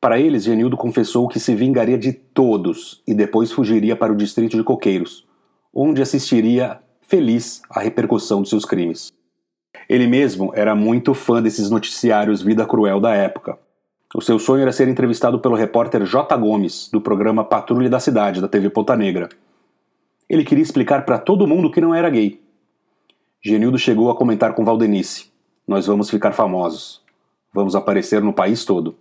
Para 0.00 0.20
eles, 0.20 0.44
Genildo 0.44 0.76
confessou 0.76 1.26
que 1.26 1.40
se 1.40 1.54
vingaria 1.54 1.98
de 1.98 2.12
todos 2.12 3.02
e 3.06 3.14
depois 3.14 3.50
fugiria 3.50 3.96
para 3.96 4.12
o 4.12 4.16
distrito 4.16 4.56
de 4.56 4.62
Coqueiros, 4.62 5.26
onde 5.72 6.02
assistiria 6.02 6.78
feliz 7.00 7.62
à 7.70 7.80
repercussão 7.80 8.42
de 8.42 8.48
seus 8.48 8.64
crimes. 8.64 9.12
Ele 9.88 10.06
mesmo 10.06 10.52
era 10.54 10.74
muito 10.74 11.14
fã 11.14 11.42
desses 11.42 11.70
noticiários 11.70 12.42
Vida 12.42 12.66
Cruel 12.66 13.00
da 13.00 13.14
época. 13.14 13.58
O 14.14 14.20
seu 14.20 14.38
sonho 14.38 14.62
era 14.62 14.72
ser 14.72 14.88
entrevistado 14.88 15.38
pelo 15.40 15.54
repórter 15.54 16.04
J. 16.04 16.36
Gomes, 16.36 16.88
do 16.90 17.00
programa 17.00 17.44
Patrulha 17.44 17.88
da 17.90 18.00
Cidade, 18.00 18.40
da 18.40 18.48
TV 18.48 18.70
Ponta 18.70 18.96
Negra. 18.96 19.28
Ele 20.28 20.44
queria 20.44 20.62
explicar 20.62 21.04
para 21.04 21.18
todo 21.18 21.46
mundo 21.46 21.70
que 21.70 21.80
não 21.80 21.94
era 21.94 22.10
gay. 22.10 22.40
Genildo 23.42 23.78
chegou 23.78 24.10
a 24.10 24.16
comentar 24.16 24.54
com 24.54 24.64
Valdenice: 24.64 25.30
Nós 25.66 25.86
vamos 25.86 26.08
ficar 26.08 26.30
famosos. 26.30 27.02
Vamos 27.52 27.74
aparecer 27.74 28.22
no 28.22 28.32
país 28.32 28.64
todo. 28.64 28.96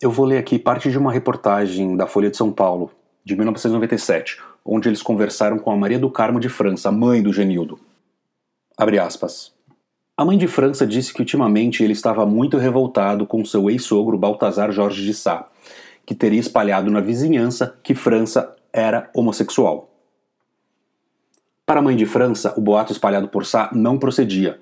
Eu 0.00 0.08
vou 0.08 0.24
ler 0.24 0.38
aqui 0.38 0.56
parte 0.56 0.88
de 0.88 0.96
uma 0.96 1.12
reportagem 1.12 1.96
da 1.96 2.06
Folha 2.06 2.30
de 2.30 2.36
São 2.36 2.52
Paulo, 2.52 2.92
de 3.24 3.34
1997, 3.34 4.40
onde 4.64 4.88
eles 4.88 5.02
conversaram 5.02 5.58
com 5.58 5.72
a 5.72 5.76
Maria 5.76 5.98
do 5.98 6.08
Carmo 6.08 6.38
de 6.38 6.48
França, 6.48 6.92
mãe 6.92 7.20
do 7.20 7.32
Genildo. 7.32 7.80
Abre 8.78 9.00
aspas. 9.00 9.52
A 10.16 10.24
mãe 10.24 10.38
de 10.38 10.46
França 10.46 10.86
disse 10.86 11.12
que 11.12 11.20
ultimamente 11.20 11.82
ele 11.82 11.92
estava 11.92 12.24
muito 12.24 12.56
revoltado 12.56 13.26
com 13.26 13.44
seu 13.44 13.68
ex-sogro 13.68 14.16
Baltazar 14.16 14.70
Jorge 14.70 15.04
de 15.04 15.12
Sá, 15.12 15.48
que 16.06 16.14
teria 16.14 16.38
espalhado 16.38 16.88
na 16.88 17.00
vizinhança 17.00 17.76
que 17.82 17.96
França 17.96 18.54
era 18.72 19.10
homossexual. 19.12 19.90
Para 21.66 21.80
a 21.80 21.82
mãe 21.82 21.96
de 21.96 22.06
França, 22.06 22.54
o 22.56 22.60
boato 22.60 22.92
espalhado 22.92 23.26
por 23.26 23.44
Sá 23.44 23.70
não 23.72 23.98
procedia, 23.98 24.60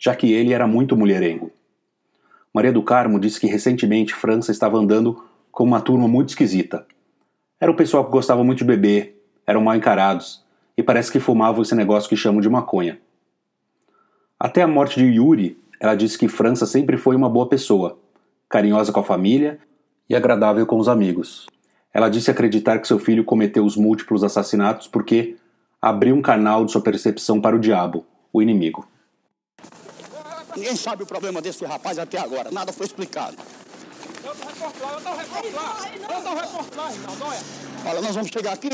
já 0.00 0.16
que 0.16 0.32
ele 0.32 0.54
era 0.54 0.66
muito 0.66 0.96
mulherengo. 0.96 1.52
Maria 2.54 2.72
do 2.72 2.82
Carmo 2.82 3.20
disse 3.20 3.38
que 3.38 3.46
recentemente 3.46 4.14
França 4.14 4.50
estava 4.50 4.78
andando 4.78 5.22
com 5.52 5.62
uma 5.62 5.80
turma 5.80 6.08
muito 6.08 6.30
esquisita. 6.30 6.86
Era 7.60 7.70
um 7.70 7.76
pessoal 7.76 8.06
que 8.06 8.10
gostava 8.10 8.42
muito 8.42 8.60
de 8.60 8.64
beber, 8.64 9.22
eram 9.46 9.60
mal 9.60 9.76
encarados, 9.76 10.42
e 10.74 10.82
parece 10.82 11.12
que 11.12 11.20
fumavam 11.20 11.60
esse 11.60 11.74
negócio 11.74 12.08
que 12.08 12.16
chamam 12.16 12.40
de 12.40 12.48
maconha. 12.48 12.98
Até 14.38 14.62
a 14.62 14.66
morte 14.66 14.98
de 14.98 15.04
Yuri, 15.04 15.58
ela 15.78 15.94
disse 15.94 16.16
que 16.16 16.28
França 16.28 16.64
sempre 16.64 16.96
foi 16.96 17.14
uma 17.14 17.28
boa 17.28 17.46
pessoa, 17.46 17.98
carinhosa 18.48 18.90
com 18.90 19.00
a 19.00 19.04
família 19.04 19.58
e 20.08 20.16
agradável 20.16 20.64
com 20.64 20.78
os 20.78 20.88
amigos. 20.88 21.46
Ela 21.92 22.08
disse 22.08 22.30
acreditar 22.30 22.78
que 22.78 22.88
seu 22.88 22.98
filho 22.98 23.22
cometeu 23.22 23.66
os 23.66 23.76
múltiplos 23.76 24.24
assassinatos 24.24 24.88
porque 24.88 25.36
abriu 25.80 26.14
um 26.14 26.22
canal 26.22 26.64
de 26.64 26.72
sua 26.72 26.80
percepção 26.80 27.38
para 27.38 27.54
o 27.54 27.60
diabo, 27.60 28.06
o 28.32 28.40
inimigo. 28.40 28.88
Ninguém 30.56 30.76
sabe 30.76 31.02
o 31.02 31.06
problema 31.06 31.40
desse 31.40 31.64
rapaz 31.64 31.98
até 31.98 32.18
agora. 32.18 32.50
Nada 32.50 32.72
foi 32.72 32.86
explicado. 32.86 33.36
Eu 34.24 34.34
tô 34.34 34.46
reportagem, 34.46 34.94
eu 34.94 35.00
tô 35.00 35.14
reportagem. 35.14 36.00
Eu 36.02 36.22
tô 36.22 36.34
reportagem, 36.34 37.00
não, 37.00 37.26
olha. 37.26 37.40
Olha, 37.86 38.00
nós 38.02 38.14
vamos 38.14 38.30
chegar 38.30 38.52
aqui. 38.52 38.70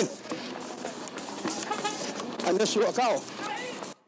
Aí 2.47 2.53
nesse 2.59 2.79
local. 2.79 3.23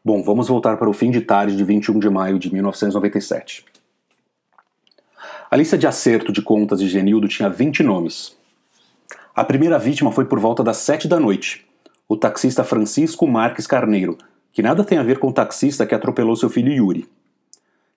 Bom, 0.03 0.23
vamos 0.23 0.47
voltar 0.47 0.77
para 0.77 0.89
o 0.89 0.93
fim 0.93 1.11
de 1.11 1.21
tarde 1.21 1.55
de 1.55 1.63
21 1.63 1.99
de 1.99 2.09
maio 2.09 2.39
de 2.39 2.51
1997. 2.51 3.65
A 5.51 5.55
lista 5.55 5.77
de 5.77 5.87
acerto 5.87 6.31
de 6.31 6.41
contas 6.41 6.79
de 6.79 6.87
Genildo 6.87 7.27
tinha 7.27 7.49
20 7.49 7.83
nomes. 7.83 8.37
A 9.35 9.43
primeira 9.43 9.79
vítima 9.79 10.11
foi 10.11 10.25
por 10.25 10.39
volta 10.39 10.63
das 10.63 10.77
7 10.77 11.07
da 11.07 11.19
noite, 11.19 11.65
o 12.07 12.17
taxista 12.17 12.63
Francisco 12.63 13.27
Marques 13.27 13.65
Carneiro, 13.65 14.17
que 14.51 14.61
nada 14.61 14.83
tem 14.83 14.97
a 14.97 15.03
ver 15.03 15.19
com 15.19 15.27
o 15.27 15.33
taxista 15.33 15.85
que 15.85 15.95
atropelou 15.95 16.35
seu 16.35 16.49
filho 16.49 16.71
Yuri. 16.71 17.09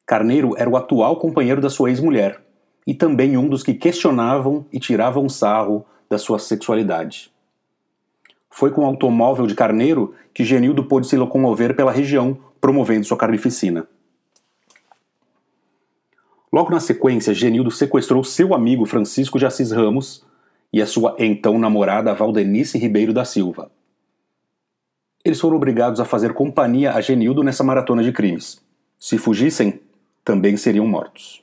Carneiro 0.06 0.54
era 0.56 0.68
o 0.68 0.76
atual 0.76 1.16
companheiro 1.16 1.60
da 1.60 1.70
sua 1.70 1.90
ex-mulher 1.90 2.40
e 2.86 2.94
também 2.94 3.36
um 3.36 3.48
dos 3.48 3.62
que 3.62 3.74
questionavam 3.74 4.66
e 4.72 4.80
tiravam 4.80 5.28
sarro 5.28 5.86
da 6.08 6.18
sua 6.18 6.38
sexualidade. 6.38 7.32
Foi 8.50 8.70
com 8.70 8.82
o 8.82 8.86
automóvel 8.86 9.46
de 9.46 9.54
Carneiro 9.54 10.14
que 10.34 10.44
Genildo 10.44 10.84
pôde 10.84 11.06
se 11.06 11.16
locomover 11.16 11.74
pela 11.74 11.92
região, 11.92 12.36
promovendo 12.60 13.06
sua 13.06 13.16
carnificina. 13.16 13.86
Logo 16.52 16.70
na 16.70 16.80
sequência, 16.80 17.32
Genildo 17.32 17.70
sequestrou 17.70 18.22
seu 18.22 18.52
amigo 18.52 18.84
Francisco 18.84 19.38
de 19.38 19.46
Assis 19.46 19.70
Ramos 19.70 20.22
e 20.70 20.82
a 20.82 20.86
sua 20.86 21.16
então 21.18 21.58
namorada 21.58 22.12
Valdenice 22.12 22.76
Ribeiro 22.76 23.12
da 23.12 23.24
Silva. 23.24 23.70
Eles 25.24 25.40
foram 25.40 25.56
obrigados 25.56 26.00
a 26.00 26.04
fazer 26.04 26.34
companhia 26.34 26.92
a 26.92 27.00
Genildo 27.00 27.42
nessa 27.42 27.64
maratona 27.64 28.02
de 28.02 28.12
crimes. 28.12 28.60
Se 28.98 29.16
fugissem, 29.16 29.80
também 30.24 30.56
seriam 30.56 30.86
mortos. 30.86 31.42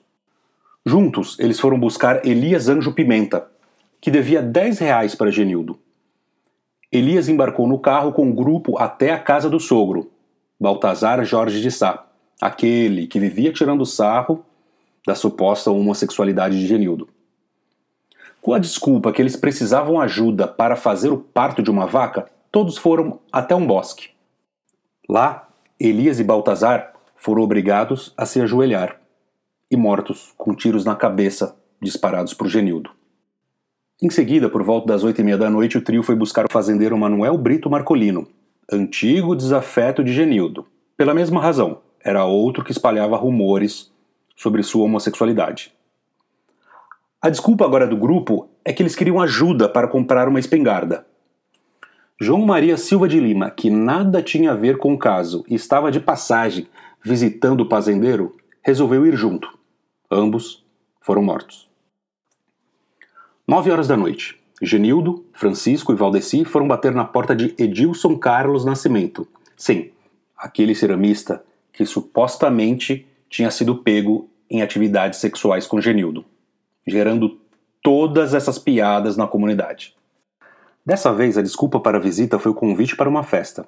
Juntos, 0.86 1.38
eles 1.39 1.59
foram 1.59 1.79
buscar 1.79 2.25
Elias 2.25 2.69
Anjo 2.69 2.93
Pimenta, 2.93 3.48
que 4.01 4.09
devia 4.09 4.41
10 4.41 4.79
reais 4.79 5.13
para 5.15 5.31
Genildo. 5.31 5.77
Elias 6.91 7.29
embarcou 7.29 7.67
no 7.67 7.77
carro 7.77 8.12
com 8.12 8.29
o 8.29 8.33
grupo 8.33 8.77
até 8.77 9.12
a 9.12 9.19
casa 9.19 9.50
do 9.50 9.59
sogro, 9.59 10.09
Baltazar 10.59 11.24
Jorge 11.24 11.62
de 11.62 11.69
Sá, 11.69 12.07
aquele 12.41 13.05
que 13.07 13.19
vivia 13.19 13.53
tirando 13.53 13.86
sarro 13.86 14.43
da 15.05 15.13
suposta 15.13 15.69
homossexualidade 15.69 16.59
de 16.59 16.65
Genildo. 16.65 17.07
Com 18.41 18.53
a 18.53 18.59
desculpa 18.59 19.12
que 19.12 19.21
eles 19.21 19.36
precisavam 19.36 20.00
ajuda 20.00 20.48
para 20.48 20.75
fazer 20.75 21.09
o 21.09 21.17
parto 21.17 21.62
de 21.62 21.69
uma 21.69 21.86
vaca, 21.86 22.29
todos 22.51 22.77
foram 22.77 23.19
até 23.31 23.53
um 23.53 23.67
bosque. 23.67 24.09
Lá, 25.07 25.48
Elias 25.79 26.19
e 26.19 26.24
Baltazar 26.24 26.93
foram 27.19 27.43
obrigados 27.43 28.13
a 28.17 28.25
se 28.25 28.41
ajoelhar 28.41 28.99
e 29.69 29.77
mortos 29.77 30.33
com 30.38 30.55
tiros 30.55 30.83
na 30.83 30.95
cabeça 30.95 31.55
disparados 31.81 32.33
por 32.33 32.47
Genildo. 32.47 32.89
Em 34.01 34.09
seguida, 34.09 34.49
por 34.49 34.63
volta 34.63 34.88
das 34.88 35.03
oito 35.03 35.19
e 35.19 35.23
meia 35.23 35.38
da 35.38 35.49
noite, 35.49 35.77
o 35.77 35.81
trio 35.81 36.01
foi 36.01 36.15
buscar 36.15 36.45
o 36.45 36.51
fazendeiro 36.51 36.97
Manuel 36.97 37.38
Brito 37.38 37.69
Marcolino, 37.69 38.27
antigo 38.71 39.35
desafeto 39.35 40.03
de 40.03 40.13
Genildo. 40.13 40.65
Pela 40.95 41.13
mesma 41.13 41.41
razão, 41.41 41.79
era 42.03 42.23
outro 42.23 42.63
que 42.63 42.71
espalhava 42.71 43.17
rumores 43.17 43.91
sobre 44.35 44.63
sua 44.63 44.85
homossexualidade. 44.85 45.73
A 47.21 47.29
desculpa 47.29 47.65
agora 47.65 47.85
do 47.85 47.97
grupo 47.97 48.49
é 48.63 48.71
que 48.71 48.81
eles 48.81 48.95
queriam 48.95 49.19
ajuda 49.19 49.67
para 49.67 49.89
comprar 49.89 50.29
uma 50.29 50.39
espingarda. 50.39 51.05
João 52.21 52.45
Maria 52.45 52.77
Silva 52.77 53.07
de 53.07 53.19
Lima, 53.19 53.49
que 53.49 53.69
nada 53.69 54.21
tinha 54.21 54.51
a 54.51 54.55
ver 54.55 54.77
com 54.77 54.93
o 54.93 54.97
caso 54.97 55.43
e 55.47 55.55
estava 55.55 55.91
de 55.91 55.99
passagem 55.99 56.67
visitando 57.03 57.62
o 57.62 57.70
fazendeiro, 57.70 58.36
resolveu 58.62 59.06
ir 59.06 59.15
junto. 59.15 59.58
Ambos 60.10 60.65
foram 61.01 61.22
mortos. 61.24 61.70
Nove 63.48 63.72
horas 63.72 63.88
da 63.88 63.98
noite, 63.98 64.39
Genildo, 64.62 65.25
Francisco 65.34 65.91
e 65.91 65.96
Valdeci 65.96 66.46
foram 66.46 66.68
bater 66.68 66.94
na 66.94 67.06
porta 67.06 67.36
de 67.36 67.56
Edilson 67.58 68.18
Carlos 68.18 68.65
Nascimento. 68.65 69.27
Sim, 69.56 69.91
aquele 70.38 70.75
ceramista 70.75 71.44
que 71.72 71.86
supostamente 71.86 73.08
tinha 73.29 73.50
sido 73.50 73.77
pego 73.77 74.29
em 74.50 74.62
atividades 74.62 75.20
sexuais 75.20 75.65
com 75.65 75.79
Genildo, 75.79 76.25
gerando 76.88 77.39
todas 77.82 78.34
essas 78.34 78.60
piadas 78.60 79.15
na 79.15 79.27
comunidade. 79.27 79.96
Dessa 80.86 81.13
vez, 81.13 81.38
a 81.38 81.41
desculpa 81.41 81.79
para 81.79 81.98
a 81.98 82.01
visita 82.01 82.39
foi 82.39 82.51
o 82.51 82.56
convite 82.56 82.96
para 82.96 83.10
uma 83.10 83.24
festa. 83.24 83.65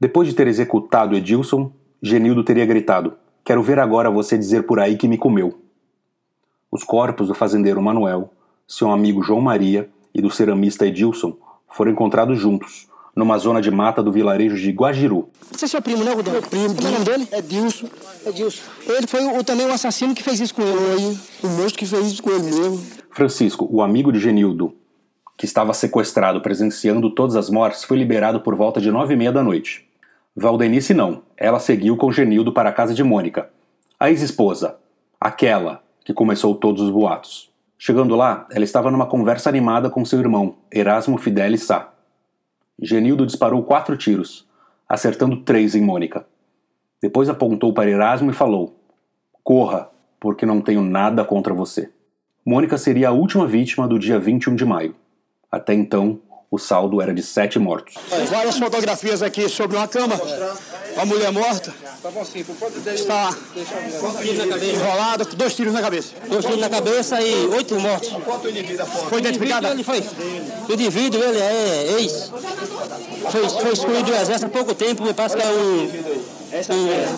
Depois 0.00 0.28
de 0.28 0.34
ter 0.34 0.46
executado 0.46 1.16
Edilson, 1.16 1.72
Genildo 2.00 2.44
teria 2.44 2.64
gritado: 2.64 3.14
Quero 3.44 3.62
ver 3.62 3.78
agora 3.80 4.10
você 4.10 4.38
dizer 4.38 4.62
por 4.64 4.78
aí 4.78 4.96
que 4.96 5.08
me 5.08 5.18
comeu. 5.18 5.58
Os 6.70 6.84
corpos 6.84 7.28
do 7.28 7.34
fazendeiro 7.34 7.82
Manuel, 7.82 8.30
seu 8.66 8.90
amigo 8.90 9.22
João 9.22 9.40
Maria 9.40 9.88
e 10.14 10.20
do 10.20 10.30
ceramista 10.30 10.86
Edilson 10.86 11.36
foram 11.68 11.90
encontrados 11.90 12.38
juntos, 12.38 12.86
numa 13.16 13.38
zona 13.38 13.60
de 13.60 13.70
mata 13.70 14.02
do 14.02 14.12
vilarejo 14.12 14.56
de 14.56 14.70
Guajiru. 14.70 15.28
Você 15.50 15.64
é 15.64 15.68
seu 15.68 15.82
primo, 15.82 16.04
né, 16.04 16.12
Rudão? 16.12 16.32
Meu 16.32 16.42
primo, 16.42 16.74
Como 16.76 16.86
é 16.86 16.90
o 16.90 16.92
nome 16.92 17.04
dele? 17.04 17.28
É 17.32 17.42
Dilson. 17.42 17.88
É 18.24 18.30
Dilson. 18.30 18.62
Ele 18.86 19.06
foi 19.06 19.24
o, 19.24 19.42
também 19.42 19.66
o 19.66 19.72
assassino 19.72 20.14
que 20.14 20.22
fez 20.22 20.38
isso 20.38 20.54
com 20.54 20.62
ele. 20.62 21.16
Foi 21.40 21.50
o 21.50 21.52
moço 21.54 21.74
que 21.74 21.86
fez 21.86 22.06
isso 22.06 22.22
com 22.22 22.30
ele 22.30 22.44
mesmo. 22.44 22.80
Francisco, 23.10 23.66
o 23.68 23.82
amigo 23.82 24.12
de 24.12 24.20
Genildo, 24.20 24.74
que 25.36 25.44
estava 25.44 25.74
sequestrado 25.74 26.40
presenciando 26.40 27.10
todas 27.10 27.34
as 27.34 27.50
mortes, 27.50 27.82
foi 27.82 27.96
liberado 27.96 28.40
por 28.40 28.54
volta 28.54 28.80
de 28.80 28.90
nove 28.92 29.14
e 29.14 29.16
meia 29.16 29.32
da 29.32 29.42
noite. 29.42 29.87
Valdenice 30.40 30.94
não. 30.94 31.22
Ela 31.36 31.58
seguiu 31.58 31.96
com 31.96 32.12
Genildo 32.12 32.52
para 32.52 32.68
a 32.68 32.72
casa 32.72 32.94
de 32.94 33.02
Mônica, 33.02 33.50
a 33.98 34.08
ex-esposa, 34.08 34.78
aquela 35.20 35.82
que 36.04 36.14
começou 36.14 36.54
todos 36.54 36.80
os 36.80 36.90
boatos. 36.90 37.50
Chegando 37.76 38.14
lá, 38.14 38.46
ela 38.52 38.62
estava 38.64 38.88
numa 38.88 39.06
conversa 39.06 39.48
animada 39.48 39.90
com 39.90 40.04
seu 40.04 40.20
irmão, 40.20 40.54
Erasmo 40.72 41.18
Fidelis 41.18 41.64
Sá. 41.64 41.92
Genildo 42.80 43.26
disparou 43.26 43.64
quatro 43.64 43.96
tiros, 43.96 44.48
acertando 44.88 45.38
três 45.38 45.74
em 45.74 45.82
Mônica. 45.82 46.24
Depois 47.02 47.28
apontou 47.28 47.72
para 47.72 47.90
Erasmo 47.90 48.30
e 48.30 48.34
falou: 48.34 48.76
Corra, 49.42 49.90
porque 50.20 50.46
não 50.46 50.60
tenho 50.60 50.82
nada 50.82 51.24
contra 51.24 51.52
você. 51.52 51.90
Mônica 52.46 52.78
seria 52.78 53.08
a 53.08 53.12
última 53.12 53.44
vítima 53.44 53.88
do 53.88 53.98
dia 53.98 54.20
21 54.20 54.54
de 54.54 54.64
maio. 54.64 54.94
Até 55.50 55.74
então, 55.74 56.20
o 56.50 56.58
saldo 56.58 57.02
era 57.02 57.12
de 57.12 57.22
sete 57.22 57.58
mortos. 57.58 57.94
Várias 58.30 58.58
fotografias 58.58 59.22
aqui 59.22 59.48
sobre 59.48 59.76
uma 59.76 59.86
cama. 59.86 60.18
Uma 60.94 61.04
mulher 61.04 61.30
morta. 61.30 61.74
Está 62.94 63.30
enrolada, 64.62 65.26
com 65.26 65.36
dois 65.36 65.54
tiros 65.54 65.74
na 65.74 65.82
cabeça. 65.82 66.14
Dois 66.26 66.44
tiros 66.44 66.60
na 66.60 66.70
cabeça 66.70 67.20
e 67.20 67.46
oito 67.48 67.78
mortos. 67.78 68.10
Foi 69.08 69.18
identificada? 69.18 69.70
Ele 69.70 69.84
foi. 69.84 70.02
O 70.68 70.72
indivíduo, 70.72 71.22
ele 71.22 71.38
é 71.38 72.00
ex. 72.00 72.30
Foi, 73.30 73.48
foi 73.48 73.72
excluído 73.72 74.04
do 74.04 74.14
exército 74.14 74.46
há 74.46 74.48
pouco 74.48 74.74
tempo, 74.74 75.04
me 75.04 75.12
parece 75.12 75.36
que 75.36 75.42
é 75.42 75.46
um. 75.46 75.90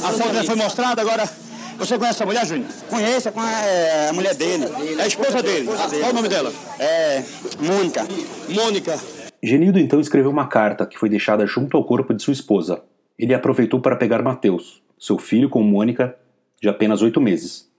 A 0.07 0.13
foto 0.13 0.35
já 0.35 0.45
foi 0.45 0.57
mostrada, 0.57 1.01
agora. 1.01 1.31
Você 1.79 1.97
conhece 1.97 2.17
essa 2.17 2.27
mulher, 2.27 2.47
Júnior? 2.47 2.69
Conheço 2.91 3.29
é 3.29 3.31
com 3.31 3.41
a, 3.41 3.51
é, 3.63 4.09
a 4.11 4.13
mulher 4.13 4.35
dele. 4.35 4.69
É 4.99 5.03
a 5.03 5.07
esposa 5.07 5.43
dele. 5.43 5.67
Qual 5.67 6.11
o 6.11 6.15
nome 6.15 6.29
dela? 6.29 6.53
É. 6.79 7.23
Mônica. 7.59 8.07
Mônica. 8.51 9.01
Genildo 9.43 9.79
então 9.79 10.01
escreveu 10.01 10.31
uma 10.31 10.47
carta 10.47 10.87
que 10.87 10.99
foi 10.99 11.09
deixada 11.09 11.47
junto 11.47 11.77
ao 11.77 11.85
corpo 11.85 12.13
de 12.13 12.23
sua 12.23 12.33
esposa. 12.33 12.83
Ele 13.19 13.33
aproveitou 13.33 13.81
para 13.81 13.97
pegar 13.97 14.23
Mateus, 14.23 14.83
seu 14.99 15.19
filho 15.19 15.49
com 15.49 15.63
Mônica, 15.63 16.15
de 16.61 16.69
apenas 16.69 17.01
oito 17.01 17.21
meses, 17.21 17.71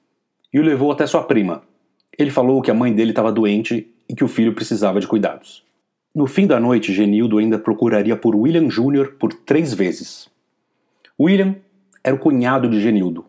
e 0.51 0.59
o 0.59 0.63
levou 0.63 0.91
até 0.91 1.05
sua 1.05 1.23
prima. 1.23 1.61
Ele 2.17 2.31
falou 2.31 2.61
que 2.61 2.71
a 2.71 2.73
mãe 2.73 2.93
dele 2.93 3.11
estava 3.11 3.31
doente 3.31 3.87
e 4.09 4.15
que 4.15 4.23
o 4.23 4.27
filho 4.27 4.53
precisava 4.53 4.99
de 4.99 5.07
cuidados. 5.07 5.63
No 6.13 6.27
fim 6.27 6.45
da 6.45 6.59
noite, 6.59 6.93
Genildo 6.93 7.37
ainda 7.37 7.57
procuraria 7.57 8.17
por 8.17 8.35
William 8.35 8.67
Jr. 8.67 9.13
por 9.17 9.31
três 9.31 9.73
vezes. 9.73 10.29
William 11.19 11.55
era 12.03 12.15
o 12.15 12.19
cunhado 12.19 12.67
de 12.67 12.81
Genildo 12.81 13.25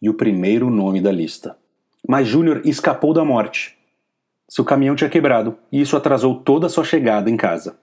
e 0.00 0.08
o 0.08 0.14
primeiro 0.14 0.70
nome 0.70 1.00
da 1.00 1.10
lista. 1.10 1.56
Mas 2.06 2.28
Júnior 2.28 2.62
escapou 2.64 3.12
da 3.12 3.24
morte. 3.24 3.76
Seu 4.50 4.64
caminhão 4.64 4.96
tinha 4.96 5.08
quebrado 5.08 5.56
e 5.70 5.80
isso 5.80 5.96
atrasou 5.96 6.34
toda 6.34 6.66
a 6.66 6.68
sua 6.68 6.82
chegada 6.82 7.30
em 7.30 7.36
casa. 7.36 7.76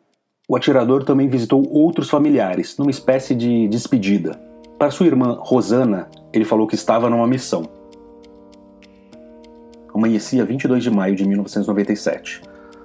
O 0.50 0.54
atirador 0.54 1.06
também 1.06 1.30
visitou 1.30 1.66
outros 1.72 2.10
familiares, 2.10 2.78
numa 2.78 2.92
espécie 2.92 3.34
de 3.34 3.70
despedida. 3.70 4.38
Para 4.78 4.92
sua 4.92 5.06
irmã 5.06 5.38
Rosana, 5.40 6.10
ele 6.34 6.44
falou 6.44 6.68
que 6.68 6.76
estava 6.76 7.10
numa 7.10 7.26
missão. 7.26 7.70
Amanhecia 9.96 10.44
22 10.44 10.84
de 10.84 10.92
maio 10.92 11.16
de 11.16 11.26
1997. 11.26 12.42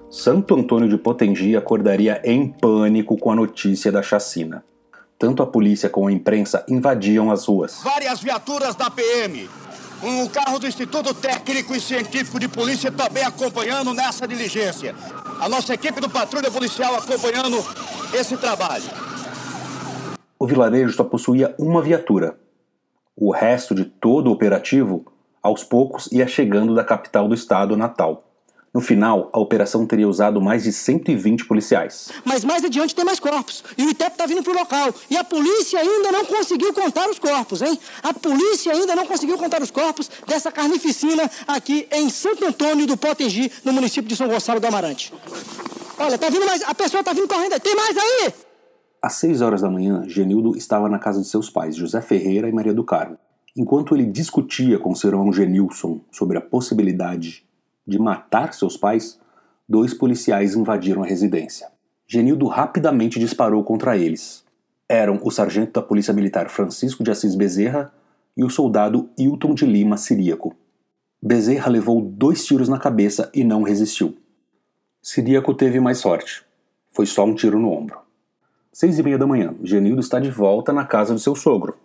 Santo 0.09 0.55
Antônio 0.55 0.89
de 0.89 0.97
Potengi 0.97 1.57
acordaria 1.57 2.23
em 2.25 2.47
pânico 2.47 3.19
com 3.19 3.33
a 3.33 3.35
notícia 3.35 3.91
da 3.91 4.01
chacina. 4.01 4.65
Tanto 5.19 5.43
a 5.43 5.47
polícia 5.47 5.91
como 5.91 6.07
a 6.07 6.12
imprensa 6.12 6.65
invadiam 6.69 7.33
as 7.33 7.47
ruas. 7.47 7.81
Várias 7.83 8.21
viaturas 8.21 8.77
da 8.77 8.89
PM. 8.89 9.49
Um 10.03 10.27
carro 10.27 10.59
do 10.59 10.67
Instituto 10.67 11.15
Técnico 11.15 11.77
e 11.77 11.81
Científico 11.81 12.41
de 12.41 12.49
Polícia 12.49 12.91
também 12.91 13.23
acompanhando 13.23 13.95
nessa 13.95 14.27
diligência. 14.27 14.97
A 15.41 15.49
nossa 15.49 15.75
equipe 15.75 16.01
do 16.01 16.11
Patrulha 16.11 16.51
Policial 16.51 16.97
acompanhando 16.97 17.57
esse 18.13 18.37
trabalho. 18.37 18.85
O 20.37 20.47
vilarejo 20.47 20.93
só 20.93 21.05
possuía 21.05 21.55
uma 21.57 21.81
viatura. 21.81 22.37
O 23.17 23.31
resto 23.31 23.77
de 23.77 23.85
todo 23.85 24.27
o 24.27 24.33
operativo, 24.33 25.07
aos 25.41 25.62
poucos, 25.62 26.11
ia 26.11 26.27
chegando 26.27 26.75
da 26.75 26.83
capital 26.83 27.29
do 27.29 27.35
estado, 27.35 27.77
Natal. 27.77 28.32
No 28.75 28.81
final, 28.81 29.29
a 29.35 29.39
operação 29.39 29.87
teria 29.87 30.09
usado 30.09 30.41
mais 30.41 30.63
de 30.63 30.73
120 30.73 31.45
policiais. 31.45 32.11
Mas 32.25 32.43
mais 32.43 32.65
adiante 32.65 32.95
tem 32.95 33.05
mais 33.05 33.21
corpos. 33.21 33.63
E 33.77 33.85
o 33.85 33.91
ITEP 33.91 34.13
está 34.13 34.25
vindo 34.25 34.43
para 34.43 34.51
o 34.51 34.57
local. 34.57 34.95
E 35.11 35.17
a 35.17 35.23
polícia 35.23 35.79
ainda 35.79 36.11
não 36.11 36.25
conseguiu 36.25 36.73
contar 36.73 37.07
os 37.11 37.19
corpos, 37.19 37.61
hein? 37.61 37.79
A 38.03 38.15
polícia 38.15 38.73
ainda 38.73 38.97
não 38.97 39.07
conseguiu 39.07 39.37
contar 39.37 39.61
os 39.61 39.71
corpos 39.71 40.11
dessa 40.27 40.51
carnificina 40.51 41.31
aqui 41.47 41.87
em 41.93 42.09
Santo 42.09 42.47
Antônio 42.47 42.87
do 42.87 42.97
Potengi, 42.97 43.53
no 43.63 43.75
município 43.75 44.09
de 44.09 44.17
São 44.17 44.27
Gonçalo 44.27 44.59
do 44.59 44.67
Amarante. 44.67 45.13
Olha, 45.99 46.17
tá 46.17 46.31
vindo 46.31 46.47
mais. 46.47 46.63
A 46.63 46.75
pessoa 46.75 47.05
tá 47.05 47.13
vindo 47.13 47.29
correndo. 47.29 47.61
Tem 47.61 47.77
mais 47.77 47.95
aí! 47.95 48.33
Às 49.03 49.15
6 49.15 49.43
horas 49.43 49.61
da 49.61 49.69
manhã, 49.69 50.05
Genildo 50.07 50.57
estava 50.57 50.89
na 50.89 50.99
casa 50.99 51.21
de 51.21 51.29
seus 51.29 51.51
pais, 51.51 51.77
José 51.77 52.01
Ferreira 52.01 52.49
e 52.49 52.53
Maria 52.53 52.73
do 52.73 52.85
Carmo. 52.85 53.19
Enquanto 53.55 53.95
ele 53.95 54.07
discutia 54.07 54.79
com 54.79 54.95
seu 54.95 55.11
irmão 55.11 55.31
Genilson 55.31 56.01
sobre 56.11 56.39
a 56.39 56.41
possibilidade 56.41 57.45
de 57.87 57.99
matar 57.99 58.55
seus 58.55 58.77
pais, 58.77 59.18
dois 59.68 59.95
policiais 59.95 60.55
invadiram 60.55 61.03
a 61.03 61.07
residência. 61.07 61.68
Genildo 62.07 62.47
rapidamente 62.47 63.18
disparou 63.18 63.64
contra 63.64 63.97
eles. 63.97 64.45
Eram 64.88 65.18
o 65.23 65.31
sargento 65.31 65.73
da 65.73 65.83
Polícia 65.83 66.12
Militar 66.12 66.49
Francisco 66.51 67.03
de 67.03 67.11
Assis 67.11 67.35
Bezerra 67.35 67.92
e 68.37 68.45
o 68.45 68.51
soldado 68.51 69.09
Hilton 69.18 69.55
de 69.55 69.64
Lima 69.64 69.97
Siríaco. 69.97 70.55
Bezerra 71.23 71.71
levou 71.71 72.01
dois 72.01 72.45
tiros 72.45 72.68
na 72.68 72.79
cabeça 72.79 73.31
e 73.33 73.45
não 73.45 73.62
resistiu. 73.62 74.16
Siríaco 75.01 75.55
teve 75.55 75.81
mais 75.81 75.99
sorte. 75.99 76.45
Foi 76.90 77.07
só 77.07 77.25
um 77.25 77.35
tiro 77.35 77.59
no 77.59 77.71
ombro. 77.71 77.99
Seis 78.73 78.99
e 78.99 79.03
meia 79.03 79.18
da 79.18 79.27
manhã, 79.27 79.55
Genildo 79.62 80.01
está 80.01 80.18
de 80.18 80.31
volta 80.31 80.73
na 80.73 80.85
casa 80.85 81.12
do 81.14 81.21
seu 81.21 81.35
sogro, 81.35 81.77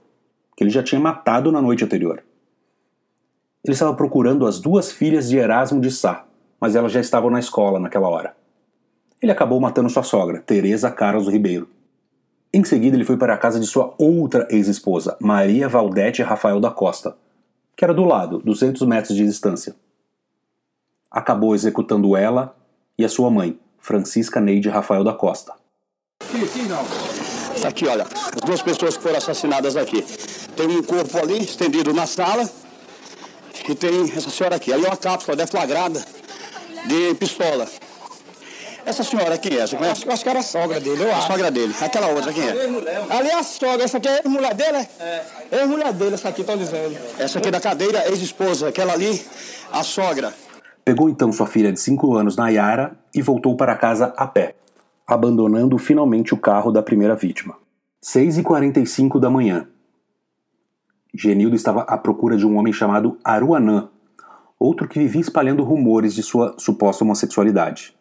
que 0.55 0.63
ele 0.63 0.69
já 0.69 0.81
tinha 0.81 0.99
matado 0.99 1.51
na 1.51 1.61
noite 1.61 1.83
anterior. 1.83 2.23
Ele 3.67 3.73
estava 3.73 3.93
procurando 3.93 4.47
as 4.47 4.61
duas 4.61 4.93
filhas 4.93 5.27
de 5.27 5.37
Erasmo 5.37 5.81
de 5.81 5.91
Sá, 5.91 6.23
mas 6.57 6.73
elas 6.73 6.89
já 6.89 7.01
estavam 7.01 7.29
na 7.29 7.37
escola 7.37 7.81
naquela 7.81 8.07
hora. 8.07 8.33
Ele 9.21 9.29
acabou 9.29 9.59
matando 9.59 9.89
sua 9.89 10.03
sogra, 10.03 10.39
Teresa 10.39 10.89
Carlos 10.89 11.25
do 11.25 11.31
Ribeiro. 11.31 11.67
Em 12.53 12.63
seguida, 12.63 12.95
ele 12.95 13.03
foi 13.03 13.17
para 13.17 13.33
a 13.33 13.37
casa 13.37 13.59
de 13.59 13.67
sua 13.67 13.93
outra 13.97 14.47
ex-esposa, 14.49 15.17
Maria 15.19 15.67
Valdete 15.67 16.23
Rafael 16.23 16.61
da 16.61 16.71
Costa, 16.71 17.17
que 17.75 17.83
era 17.83 17.93
do 17.93 18.05
lado, 18.05 18.39
200 18.39 18.87
metros 18.87 19.17
de 19.17 19.25
distância. 19.25 19.75
Acabou 21.11 21.53
executando 21.53 22.15
ela 22.15 22.55
e 22.97 23.03
a 23.03 23.09
sua 23.09 23.29
mãe, 23.29 23.59
Francisca 23.79 24.39
Neide 24.39 24.69
Rafael 24.69 25.03
da 25.03 25.11
Costa. 25.11 25.53
Tá 27.61 27.67
aqui, 27.67 27.85
olha, 27.85 28.03
as 28.03 28.41
duas 28.45 28.61
pessoas 28.61 28.95
que 28.95 29.03
foram 29.03 29.17
assassinadas 29.17 29.75
aqui. 29.75 30.05
Tem 30.55 30.67
um 30.67 30.81
corpo 30.81 31.17
ali, 31.17 31.39
estendido 31.43 31.93
na 31.93 32.05
sala, 32.05 32.49
e 33.67 33.75
tem 33.75 34.11
essa 34.15 34.29
senhora 34.29 34.55
aqui. 34.55 34.71
Ali 34.73 34.85
é 34.85 34.87
uma 34.87 34.97
cápsula 34.97 35.35
deflagrada 35.35 36.03
de 36.85 37.13
pistola. 37.15 37.67
Essa 38.85 39.03
senhora 39.03 39.37
quem 39.37 39.57
é? 39.57 39.67
Você 39.67 39.75
conhece? 39.75 40.05
Eu 40.05 40.13
acho 40.13 40.23
que 40.23 40.29
era 40.29 40.39
a 40.39 40.43
sogra 40.43 40.79
dele, 40.79 41.03
eu 41.03 41.11
A 41.13 41.17
acho. 41.17 41.27
sogra 41.27 41.51
dele. 41.51 41.75
Aquela 41.81 42.07
outra 42.07 42.31
quem 42.31 42.43
é? 42.47 42.51
Ali 43.09 43.27
é 43.29 43.35
a 43.35 43.43
sogra, 43.43 43.83
essa 43.83 43.97
aqui 43.97 44.07
é 44.07 44.21
a 44.23 44.29
mulher 44.29 44.53
dele? 44.53 44.87
É. 44.99 45.23
É 45.51 45.61
a 45.63 45.67
mulher 45.67 45.91
dele, 45.91 46.15
essa 46.15 46.29
aqui, 46.29 46.41
tô 46.43 46.55
dizendo. 46.55 46.97
Essa 47.19 47.39
aqui 47.39 47.51
da 47.51 47.59
cadeira, 47.59 48.07
ex-esposa. 48.09 48.69
Aquela 48.69 48.93
ali, 48.93 49.21
a 49.73 49.83
sogra. 49.83 50.33
Pegou 50.85 51.09
então 51.09 51.33
sua 51.33 51.45
filha 51.47 51.69
de 51.73 51.81
5 51.81 52.15
anos, 52.15 52.37
Nayara, 52.37 52.97
e 53.13 53.21
voltou 53.21 53.57
para 53.57 53.75
casa 53.75 54.13
a 54.15 54.25
pé, 54.25 54.55
abandonando 55.05 55.77
finalmente 55.77 56.33
o 56.33 56.37
carro 56.37 56.71
da 56.71 56.81
primeira 56.81 57.13
vítima. 57.13 57.55
6h45 58.05 59.19
da 59.19 59.29
manhã. 59.29 59.67
Genildo 61.17 61.55
estava 61.55 61.81
à 61.81 61.97
procura 61.97 62.37
de 62.37 62.45
um 62.45 62.57
homem 62.57 62.71
chamado 62.71 63.17
Aruanã, 63.23 63.89
outro 64.59 64.87
que 64.87 64.99
vivia 64.99 65.21
espalhando 65.21 65.63
rumores 65.63 66.13
de 66.13 66.21
sua 66.21 66.55
suposta 66.59 67.03
homossexualidade. 67.03 67.93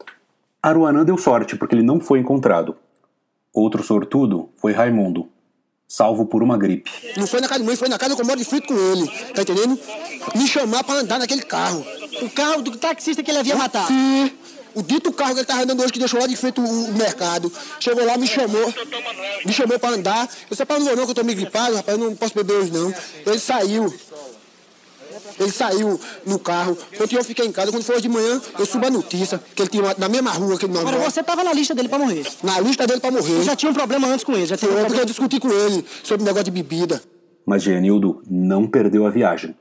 Aruanã 0.62 1.02
deu 1.02 1.16
sorte 1.16 1.56
porque 1.56 1.74
ele 1.74 1.82
não 1.82 1.98
foi 1.98 2.18
encontrado. 2.18 2.76
Outro 3.54 3.82
sortudo 3.82 4.50
foi 4.56 4.72
Raimundo, 4.72 5.28
salvo 5.88 6.26
por 6.26 6.42
uma 6.42 6.58
gripe. 6.58 6.90
Não 7.16 7.26
foi 7.26 7.40
na 7.40 7.48
casa 7.48 7.60
de 7.60 7.66
mãe, 7.66 7.74
foi 7.74 7.88
na 7.88 7.98
casa 7.98 8.14
que 8.14 8.20
eu 8.20 8.26
moro 8.26 8.38
de 8.38 8.44
frente 8.44 8.66
com 8.66 8.74
ele. 8.74 9.06
Tá 9.34 9.40
entendendo? 9.40 9.78
Me 10.34 10.46
chamar 10.46 10.84
pra 10.84 10.96
andar 10.96 11.18
naquele 11.18 11.42
carro. 11.42 11.82
O 12.20 12.28
carro 12.28 12.60
do 12.60 12.76
taxista 12.76 13.22
que 13.22 13.30
ele 13.30 13.38
havia 13.38 13.56
matado. 13.56 13.86
Sim. 13.86 14.30
O 14.76 14.82
dito 14.82 15.10
carro 15.10 15.32
que 15.32 15.40
ele 15.40 15.46
tava 15.46 15.62
andando 15.62 15.80
hoje, 15.80 15.90
que 15.90 15.98
deixou 15.98 16.20
lá 16.20 16.26
de 16.26 16.36
frente 16.36 16.60
o, 16.60 16.92
mercado. 16.92 17.50
Chegou 17.80 18.04
lá, 18.04 18.18
me 18.18 18.26
chamou. 18.26 18.72
Me 19.46 19.50
chamou 19.50 19.78
pra 19.78 19.88
andar. 19.88 20.24
Eu 20.24 20.48
disse, 20.50 20.62
rapaz, 20.62 20.80
não 20.80 20.88
vou 20.88 20.96
não, 20.96 21.04
que 21.06 21.10
eu 21.12 21.14
tô 21.14 21.24
meio 21.24 21.38
gripado, 21.38 21.74
rapaz, 21.76 21.98
eu 21.98 22.04
não 22.04 22.14
posso 22.14 22.34
beber 22.34 22.52
hoje 22.52 22.70
não. 22.70 22.94
Ele 23.24 23.38
saiu. 23.38 23.94
Ele 25.40 25.50
saiu 25.50 25.98
no 26.26 26.38
carro. 26.38 26.76
Ontem 27.00 27.16
eu 27.16 27.24
fiquei 27.24 27.46
em 27.46 27.52
casa. 27.52 27.70
Quando 27.72 27.84
foi 27.84 27.94
hoje 27.96 28.02
de 28.02 28.08
manhã, 28.10 28.40
eu 28.58 28.66
subi 28.66 28.86
a 28.86 28.90
notícia 28.90 29.40
que 29.54 29.62
ele 29.62 29.70
tinha 29.70 29.94
na 29.96 30.10
mesma 30.10 30.30
rua 30.30 30.58
que 30.58 30.66
ele 30.66 30.76
Agora 30.76 30.98
mora. 30.98 31.10
você 31.10 31.22
tava 31.22 31.42
na 31.42 31.54
lista 31.54 31.74
dele 31.74 31.88
pra 31.88 31.98
morrer. 31.98 32.26
Na 32.42 32.60
lista 32.60 32.86
dele 32.86 33.00
pra 33.00 33.10
morrer. 33.10 33.32
Eu 33.32 33.42
já 33.44 33.56
tinha 33.56 33.70
um 33.70 33.74
problema 33.74 34.08
antes 34.08 34.24
com 34.24 34.32
ele, 34.32 34.44
já 34.44 34.58
teve 34.58 34.66
um 34.66 34.74
porque 34.76 34.80
problema. 34.88 35.02
eu 35.02 35.06
discuti 35.06 35.40
com 35.40 35.50
ele 35.50 35.86
sobre 36.02 36.22
o 36.22 36.26
negócio 36.26 36.44
de 36.44 36.50
bebida. 36.50 37.02
Mas 37.46 37.62
Genildo 37.62 38.22
não 38.28 38.66
perdeu 38.66 39.06
a 39.06 39.10
viagem. 39.10 39.56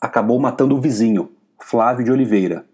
Acabou 0.00 0.38
matando 0.40 0.74
o 0.74 0.80
vizinho, 0.80 1.30
Flávio 1.60 2.04
de 2.04 2.10
Oliveira, 2.10 2.64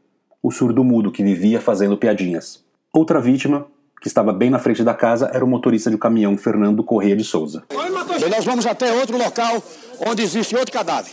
o 0.42 0.50
surdo-mudo 0.50 1.10
que 1.12 1.22
vivia 1.22 1.60
fazendo 1.60 1.96
piadinhas. 1.96 2.64
Outra 2.92 3.20
vítima, 3.20 3.66
que 4.00 4.08
estava 4.08 4.32
bem 4.32 4.50
na 4.50 4.58
frente 4.58 4.82
da 4.82 4.94
casa, 4.94 5.30
era 5.32 5.44
o 5.44 5.48
motorista 5.48 5.90
de 5.90 5.98
caminhão 5.98 6.36
Fernando 6.36 6.82
Correia 6.82 7.16
de 7.16 7.24
Souza. 7.24 7.64
E 7.70 8.28
nós 8.28 8.44
vamos 8.44 8.66
até 8.66 8.92
outro 8.92 9.18
local 9.18 9.62
onde 10.06 10.22
existe 10.22 10.56
outro 10.56 10.72
cadáver. 10.72 11.12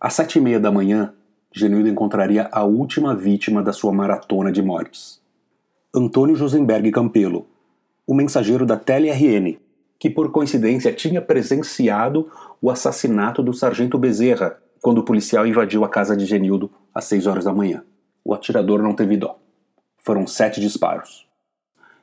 Às 0.00 0.14
sete 0.14 0.38
e 0.38 0.40
meia 0.40 0.58
da 0.58 0.70
manhã, 0.70 1.12
Genildo 1.54 1.88
encontraria 1.88 2.48
a 2.50 2.64
última 2.64 3.14
vítima 3.14 3.62
da 3.62 3.72
sua 3.72 3.92
maratona 3.92 4.50
de 4.50 4.62
mortes. 4.62 5.20
Antônio 5.94 6.34
Josenberg 6.34 6.90
Campelo, 6.90 7.46
o 8.06 8.14
mensageiro 8.14 8.64
da 8.64 8.76
TLRN, 8.76 9.58
que 9.98 10.08
por 10.08 10.32
coincidência 10.32 10.92
tinha 10.92 11.20
presenciado 11.20 12.28
o 12.60 12.70
assassinato 12.70 13.42
do 13.42 13.52
sargento 13.52 13.98
Bezerra 13.98 14.58
quando 14.80 14.98
o 14.98 15.04
policial 15.04 15.46
invadiu 15.46 15.84
a 15.84 15.88
casa 15.88 16.16
de 16.16 16.26
Genildo 16.26 16.70
às 16.94 17.04
seis 17.04 17.26
horas 17.26 17.44
da 17.44 17.52
manhã. 17.52 17.84
O 18.24 18.34
atirador 18.34 18.82
não 18.82 18.94
teve 18.94 19.16
dó. 19.16 19.38
Foram 19.98 20.26
sete 20.26 20.60
disparos. 20.60 21.26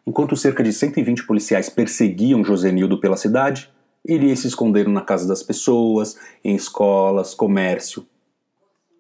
Enquanto 0.06 0.36
cerca 0.36 0.64
de 0.64 0.74
120 0.74 1.26
policiais 1.26 1.70
perseguiam 1.70 2.44
Josenildo 2.44 3.00
pela 3.00 3.18
cidade, 3.18 3.70
ele 4.04 4.28
ia 4.28 4.36
se 4.36 4.48
escondendo 4.48 4.90
na 4.90 5.02
casa 5.02 5.28
das 5.28 5.44
pessoas, 5.44 6.18
em 6.44 6.56
escolas, 6.56 7.34
comércio, 7.34 8.06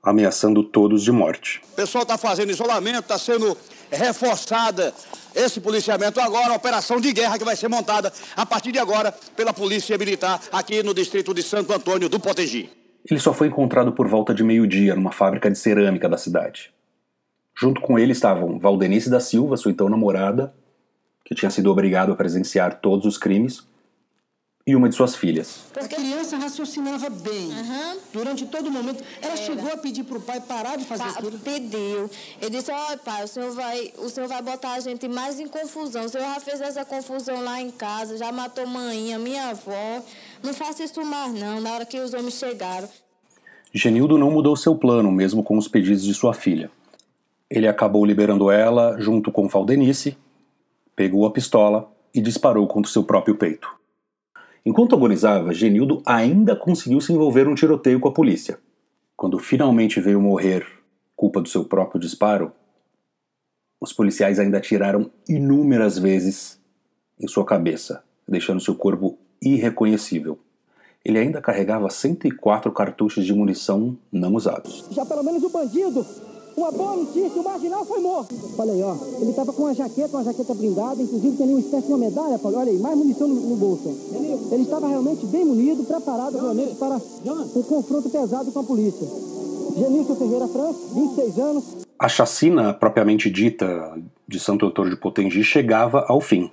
ameaçando 0.03 0.63
todos 0.63 1.03
de 1.03 1.11
morte. 1.11 1.61
O 1.73 1.75
pessoal 1.75 2.03
está 2.03 2.17
fazendo 2.17 2.51
isolamento, 2.51 2.99
está 2.99 3.17
sendo 3.17 3.57
reforçada 3.91 4.93
esse 5.35 5.59
policiamento 5.59 6.19
agora, 6.19 6.53
a 6.53 6.55
operação 6.55 6.99
de 6.99 7.11
guerra 7.11 7.37
que 7.37 7.43
vai 7.43 7.55
ser 7.55 7.67
montada 7.67 8.11
a 8.35 8.45
partir 8.45 8.71
de 8.71 8.79
agora 8.79 9.11
pela 9.35 9.53
Polícia 9.53 9.97
Militar 9.97 10.39
aqui 10.51 10.83
no 10.83 10.93
distrito 10.93 11.33
de 11.33 11.41
Santo 11.41 11.73
Antônio 11.73 12.09
do 12.09 12.19
Potegi. 12.19 12.69
Ele 13.09 13.19
só 13.19 13.33
foi 13.33 13.47
encontrado 13.47 13.91
por 13.93 14.07
volta 14.07 14.33
de 14.33 14.43
meio-dia 14.43 14.95
numa 14.95 15.11
fábrica 15.11 15.49
de 15.49 15.57
cerâmica 15.57 16.07
da 16.07 16.17
cidade. 16.17 16.71
Junto 17.59 17.81
com 17.81 17.99
ele 17.99 18.13
estavam 18.13 18.57
Valdenice 18.57 19.09
da 19.09 19.19
Silva, 19.19 19.57
sua 19.57 19.71
então 19.71 19.89
namorada, 19.89 20.53
que 21.25 21.35
tinha 21.35 21.51
sido 21.51 21.69
obrigado 21.69 22.11
a 22.11 22.15
presenciar 22.15 22.79
todos 22.79 23.05
os 23.05 23.17
crimes, 23.17 23.67
e 24.65 24.75
uma 24.75 24.87
de 24.87 24.93
suas 24.95 25.15
filhas. 25.15 25.61
A 25.75 25.87
criança 25.87 26.37
raciocinava 26.37 27.09
bem. 27.09 27.49
Durante 28.13 28.45
todo 28.45 28.67
o 28.67 28.71
momento, 28.71 29.03
ela 29.19 29.35
chegou 29.35 29.71
a 29.73 29.77
pedir 29.77 30.03
para 30.03 30.17
o 30.17 30.21
pai 30.21 30.39
parar 30.41 30.77
de 30.77 30.85
fazer 30.85 31.03
Pa- 31.05 31.09
aquilo. 31.09 31.39
Pediu. 31.39 32.09
Ele 32.39 32.51
disse, 32.51 32.71
olha 32.71 32.97
pai, 32.97 33.23
o 33.23 33.27
senhor, 33.27 33.51
vai, 33.51 33.91
o 33.97 34.09
senhor 34.09 34.27
vai 34.27 34.41
botar 34.43 34.73
a 34.73 34.79
gente 34.79 35.07
mais 35.07 35.39
em 35.39 35.47
confusão. 35.47 36.05
O 36.05 36.09
senhor 36.09 36.23
já 36.23 36.39
fez 36.39 36.61
essa 36.61 36.85
confusão 36.85 37.43
lá 37.43 37.59
em 37.59 37.71
casa, 37.71 38.15
já 38.17 38.31
matou 38.31 38.67
mãinha, 38.67 39.17
minha 39.17 39.49
avó. 39.49 40.03
Não 40.43 40.53
faça 40.53 40.83
isso 40.83 41.03
mais 41.03 41.33
não, 41.33 41.59
na 41.59 41.71
hora 41.71 41.85
que 41.85 41.99
os 41.99 42.13
homens 42.13 42.35
chegaram. 42.35 42.87
Genildo 43.73 44.17
não 44.19 44.29
mudou 44.29 44.55
seu 44.55 44.75
plano, 44.75 45.11
mesmo 45.11 45.43
com 45.43 45.57
os 45.57 45.67
pedidos 45.67 46.03
de 46.03 46.13
sua 46.13 46.33
filha. 46.33 46.69
Ele 47.49 47.67
acabou 47.67 48.05
liberando 48.05 48.51
ela 48.51 48.99
junto 48.99 49.31
com 49.31 49.47
Valdenice, 49.47 50.17
pegou 50.95 51.25
a 51.25 51.31
pistola 51.31 51.91
e 52.13 52.21
disparou 52.21 52.67
contra 52.67 52.91
seu 52.91 53.03
próprio 53.03 53.35
peito. 53.35 53.67
Enquanto 54.65 54.95
agonizava, 54.95 55.53
Genildo 55.53 56.01
ainda 56.05 56.55
conseguiu 56.55 57.01
se 57.01 57.11
envolver 57.11 57.45
num 57.45 57.55
tiroteio 57.55 57.99
com 57.99 58.07
a 58.07 58.13
polícia. 58.13 58.59
Quando 59.15 59.39
finalmente 59.39 59.99
veio 59.99 60.21
morrer, 60.21 60.65
culpa 61.15 61.41
do 61.41 61.49
seu 61.49 61.65
próprio 61.65 61.99
disparo, 61.99 62.51
os 63.81 63.93
policiais 63.93 64.39
ainda 64.39 64.57
atiraram 64.57 65.09
inúmeras 65.27 65.97
vezes 65.97 66.59
em 67.19 67.27
sua 67.27 67.45
cabeça, 67.45 68.03
deixando 68.27 68.59
seu 68.59 68.75
corpo 68.75 69.17
irreconhecível. 69.41 70.37
Ele 71.03 71.17
ainda 71.17 71.41
carregava 71.41 71.89
104 71.89 72.71
cartuchos 72.71 73.25
de 73.25 73.33
munição 73.33 73.97
não 74.11 74.35
usados. 74.35 74.85
Já 74.91 75.05
pelo 75.05 75.23
menos 75.23 75.41
o 75.43 75.49
bandido, 75.49 76.05
uma 76.59 76.71
boa 76.71 76.95
notícia, 76.97 77.41
o 77.41 77.43
marginal 77.43 77.85
foi 77.85 78.01
morto. 78.01 78.35
Olha 78.57 78.73
aí, 78.73 78.83
ó, 78.83 78.95
ele 79.21 79.29
estava 79.29 79.53
com 79.53 79.63
uma 79.63 79.73
jaqueta, 79.73 80.17
uma 80.17 80.23
jaqueta 80.23 80.53
blindada, 80.53 81.01
inclusive 81.01 81.37
tem 81.37 81.45
ali 81.45 81.53
uma 81.53 81.61
espécie 81.61 81.87
de 81.87 81.93
uma 81.93 81.97
medalha, 81.97 82.37
Paulo. 82.37 82.57
olha 82.57 82.71
aí, 82.71 82.77
mais 82.77 82.97
munição 82.97 83.27
no, 83.27 83.35
no 83.35 83.55
bolso. 83.55 83.89
Ele 84.51 84.63
estava 84.63 84.87
realmente 84.87 85.25
bem 85.27 85.45
munido, 85.45 85.83
preparado 85.83 86.37
realmente 86.37 86.75
para 86.75 86.95
um 86.95 87.63
confronto 87.63 88.09
pesado 88.09 88.51
com 88.51 88.59
a 88.59 88.63
polícia. 88.63 89.07
Genilson 89.77 90.15
Ferreira 90.15 90.47
França, 90.47 90.79
26 90.93 91.39
anos, 91.39 91.63
A 91.97 92.09
chacina 92.09 92.73
propriamente 92.73 93.29
dita 93.29 93.97
de 94.27 94.39
Santo 94.39 94.65
Antônio 94.65 94.91
de 94.91 94.97
Potengi 94.99 95.43
chegava 95.43 96.05
ao 96.07 96.19
fim, 96.19 96.51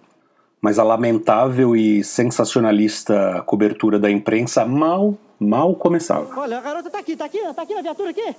mas 0.60 0.78
a 0.78 0.84
lamentável 0.84 1.74
e 1.74 2.04
sensacionalista 2.04 3.42
cobertura 3.46 3.98
da 3.98 4.10
imprensa 4.10 4.64
mal, 4.64 5.14
mal 5.40 5.74
começava. 5.74 6.28
Olha, 6.38 6.58
a 6.58 6.60
garota 6.60 6.90
tá 6.90 6.98
aqui, 6.98 7.16
tá 7.16 7.24
aqui, 7.24 7.40
tá 7.54 7.62
aqui 7.62 7.74
na 7.74 7.82
viatura 7.82 8.10
aqui. 8.10 8.34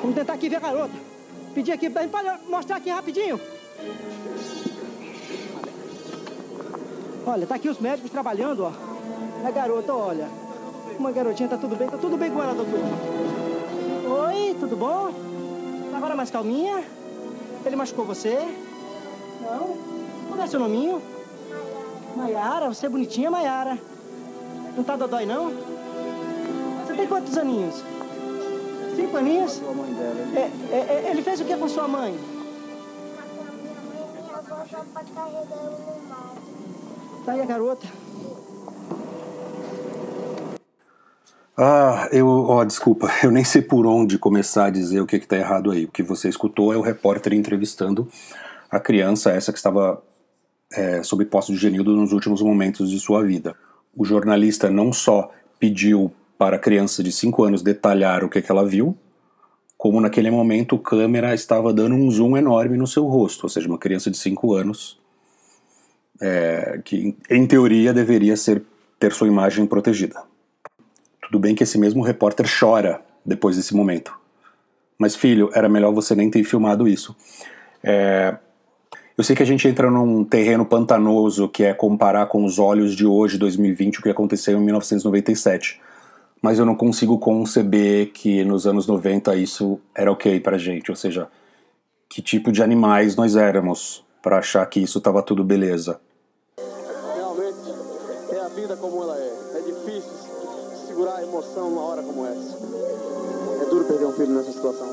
Vamos 0.00 0.14
tentar 0.14 0.32
aqui 0.32 0.48
ver 0.48 0.56
a 0.56 0.60
garota. 0.60 0.94
Pedir 1.54 1.72
aqui, 1.72 1.90
pode 1.90 2.08
mostrar 2.48 2.76
aqui 2.76 2.90
rapidinho. 2.90 3.40
Olha, 7.26 7.46
tá 7.46 7.54
aqui 7.56 7.68
os 7.68 7.78
médicos 7.78 8.10
trabalhando, 8.10 8.64
ó. 8.64 8.72
A 9.46 9.50
garota, 9.50 9.94
olha. 9.94 10.28
Uma 10.98 11.12
garotinha, 11.12 11.48
tá 11.48 11.56
tudo 11.56 11.76
bem? 11.76 11.88
Tá 11.88 11.98
tudo 11.98 12.16
bem 12.16 12.30
com 12.30 12.42
ela, 12.42 12.54
doutor? 12.54 12.80
Oi, 14.28 14.56
tudo 14.58 14.76
bom? 14.76 15.12
Agora 15.94 16.16
mais 16.16 16.30
calminha? 16.30 16.82
Ele 17.64 17.76
machucou 17.76 18.04
você? 18.04 18.38
Não? 19.42 19.76
Qual 20.28 20.42
é 20.42 20.46
seu 20.46 20.60
nominho? 20.60 21.02
Maiara, 22.16 22.68
você 22.68 22.86
é 22.86 22.88
bonitinha, 22.88 23.30
Maiara. 23.30 23.78
Não 24.76 24.82
tá 24.82 24.96
dodói, 24.96 25.26
não? 25.26 25.52
Você 26.86 26.94
tem 26.94 27.06
quantos 27.06 27.36
aninhos? 27.36 27.82
Cinco 29.00 29.16
aninhos? 29.16 29.62
É, 30.36 30.74
é, 30.76 31.06
é, 31.06 31.10
ele 31.10 31.22
fez 31.22 31.40
o 31.40 31.44
que 31.46 31.56
com 31.56 31.66
sua 31.66 31.88
mãe? 31.88 32.14
Tá 37.24 37.32
aí 37.32 37.40
a 37.40 37.46
garota. 37.46 37.86
Ah, 41.56 42.08
eu, 42.12 42.28
ó, 42.28 42.62
desculpa, 42.62 43.10
eu 43.24 43.30
nem 43.30 43.42
sei 43.42 43.62
por 43.62 43.86
onde 43.86 44.18
começar 44.18 44.66
a 44.66 44.70
dizer 44.70 45.00
o 45.00 45.06
que 45.06 45.16
está 45.16 45.36
errado 45.36 45.70
aí. 45.70 45.86
O 45.86 45.90
que 45.90 46.02
você 46.02 46.28
escutou 46.28 46.70
é 46.74 46.76
o 46.76 46.82
repórter 46.82 47.32
entrevistando 47.32 48.06
a 48.70 48.78
criança, 48.78 49.30
essa 49.30 49.50
que 49.50 49.58
estava 49.58 50.02
é, 50.74 51.02
sob 51.02 51.24
posse 51.24 51.52
de 51.52 51.58
Genildo 51.58 51.96
nos 51.96 52.12
últimos 52.12 52.42
momentos 52.42 52.90
de 52.90 53.00
sua 53.00 53.22
vida. 53.22 53.56
O 53.96 54.04
jornalista 54.04 54.68
não 54.68 54.92
só 54.92 55.32
pediu 55.58 56.12
para 56.40 56.56
a 56.56 56.58
criança 56.58 57.02
de 57.02 57.12
5 57.12 57.44
anos 57.44 57.60
detalhar 57.60 58.24
o 58.24 58.28
que, 58.30 58.40
que 58.40 58.50
ela 58.50 58.66
viu, 58.66 58.96
como 59.76 60.00
naquele 60.00 60.30
momento 60.30 60.74
o 60.74 60.78
câmera 60.78 61.34
estava 61.34 61.70
dando 61.70 61.94
um 61.94 62.10
zoom 62.10 62.34
enorme 62.34 62.78
no 62.78 62.86
seu 62.86 63.04
rosto, 63.04 63.42
ou 63.42 63.50
seja, 63.50 63.68
uma 63.68 63.76
criança 63.76 64.10
de 64.10 64.16
5 64.16 64.54
anos 64.54 64.98
é, 66.18 66.80
que, 66.82 67.14
em 67.28 67.46
teoria, 67.46 67.92
deveria 67.92 68.38
ser 68.38 68.62
ter 68.98 69.12
sua 69.12 69.28
imagem 69.28 69.66
protegida. 69.66 70.22
Tudo 71.20 71.38
bem 71.38 71.54
que 71.54 71.62
esse 71.62 71.76
mesmo 71.76 72.02
repórter 72.02 72.46
chora 72.58 73.02
depois 73.22 73.58
desse 73.58 73.76
momento. 73.76 74.18
Mas, 74.98 75.14
filho, 75.14 75.50
era 75.52 75.68
melhor 75.68 75.92
você 75.92 76.14
nem 76.14 76.30
ter 76.30 76.42
filmado 76.42 76.88
isso. 76.88 77.14
É, 77.84 78.34
eu 79.16 79.22
sei 79.22 79.36
que 79.36 79.42
a 79.42 79.46
gente 79.46 79.68
entra 79.68 79.90
num 79.90 80.24
terreno 80.24 80.64
pantanoso 80.64 81.50
que 81.50 81.64
é 81.64 81.74
comparar 81.74 82.24
com 82.28 82.46
os 82.46 82.58
olhos 82.58 82.96
de 82.96 83.04
hoje, 83.04 83.36
2020, 83.36 83.98
o 83.98 84.02
que 84.02 84.08
aconteceu 84.08 84.58
em 84.58 84.64
1997. 84.64 85.89
Mas 86.42 86.58
eu 86.58 86.64
não 86.64 86.74
consigo 86.74 87.18
conceber 87.18 88.12
que 88.12 88.44
nos 88.44 88.66
anos 88.66 88.86
90 88.86 89.34
isso 89.36 89.78
era 89.94 90.10
ok 90.10 90.40
pra 90.40 90.56
gente. 90.56 90.90
Ou 90.90 90.96
seja, 90.96 91.28
que 92.08 92.22
tipo 92.22 92.50
de 92.50 92.62
animais 92.62 93.14
nós 93.14 93.36
éramos 93.36 94.04
para 94.22 94.38
achar 94.38 94.64
que 94.66 94.80
isso 94.80 94.98
estava 94.98 95.22
tudo 95.22 95.44
beleza. 95.44 96.00
Realmente 97.14 97.70
é 98.30 98.40
a 98.40 98.48
vida 98.48 98.76
como 98.76 99.02
ela 99.02 99.18
é. 99.18 99.58
É 99.58 99.60
difícil 99.60 100.12
segurar 100.86 101.16
a 101.16 101.22
emoção 101.22 101.70
numa 101.70 101.82
hora 101.82 102.02
como 102.02 102.26
essa. 102.26 102.58
É 103.62 103.64
duro 103.66 103.84
perder 103.84 104.06
um 104.06 104.12
filho 104.12 104.32
nessa 104.32 104.52
situação. 104.52 104.88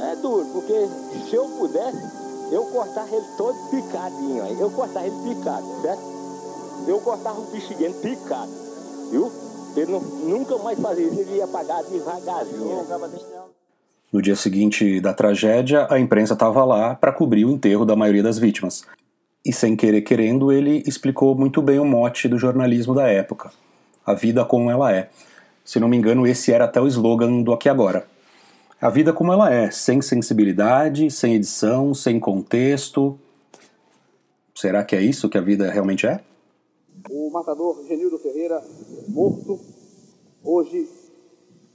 É 0.00 0.16
duro, 0.16 0.46
porque 0.52 0.88
se 1.28 1.34
eu 1.36 1.44
pudesse, 1.58 2.02
eu 2.50 2.64
cortava 2.64 3.14
ele 3.14 3.26
todo 3.36 3.54
picadinho. 3.70 4.44
Eu 4.58 4.70
cortava 4.70 5.06
ele 5.06 5.34
picado, 5.34 5.66
certo? 5.82 6.02
Eu 6.86 7.00
cortava 7.00 7.38
o 7.38 7.44
bexiguento 7.50 8.00
picado, 8.00 8.50
viu? 9.10 9.30
Ele 9.76 9.90
não, 9.90 10.00
nunca 10.00 10.58
mais 10.58 10.78
fazia 10.78 11.06
isso, 11.06 11.20
ele 11.20 11.36
ia 11.36 11.46
pagar 11.46 11.82
devagarzinho. 11.84 12.86
No 14.12 14.20
dia 14.20 14.34
seguinte 14.34 15.00
da 15.00 15.14
tragédia, 15.14 15.86
a 15.88 15.98
imprensa 15.98 16.32
estava 16.32 16.64
lá 16.64 16.94
para 16.94 17.12
cobrir 17.12 17.44
o 17.44 17.50
enterro 17.50 17.84
da 17.84 17.94
maioria 17.94 18.22
das 18.22 18.38
vítimas. 18.38 18.84
E 19.44 19.52
sem 19.52 19.76
querer 19.76 20.02
querendo, 20.02 20.50
ele 20.50 20.82
explicou 20.86 21.34
muito 21.34 21.62
bem 21.62 21.78
o 21.78 21.84
mote 21.84 22.28
do 22.28 22.36
jornalismo 22.36 22.94
da 22.94 23.06
época: 23.06 23.50
a 24.04 24.12
vida 24.12 24.44
como 24.44 24.70
ela 24.70 24.92
é. 24.92 25.08
Se 25.64 25.78
não 25.78 25.88
me 25.88 25.96
engano, 25.96 26.26
esse 26.26 26.52
era 26.52 26.64
até 26.64 26.80
o 26.80 26.86
slogan 26.88 27.42
do 27.42 27.52
Aqui 27.52 27.68
Agora. 27.68 28.06
A 28.80 28.90
vida 28.90 29.12
como 29.12 29.32
ela 29.32 29.52
é, 29.52 29.70
sem 29.70 30.02
sensibilidade, 30.02 31.10
sem 31.10 31.34
edição, 31.34 31.94
sem 31.94 32.18
contexto. 32.18 33.18
Será 34.54 34.82
que 34.82 34.96
é 34.96 35.00
isso 35.00 35.28
que 35.28 35.38
a 35.38 35.40
vida 35.40 35.70
realmente 35.70 36.06
é? 36.06 36.20
O 37.08 37.30
matador 37.30 37.84
Genildo 37.86 38.18
Ferreira, 38.18 38.62
morto, 39.08 39.58
hoje 40.44 40.88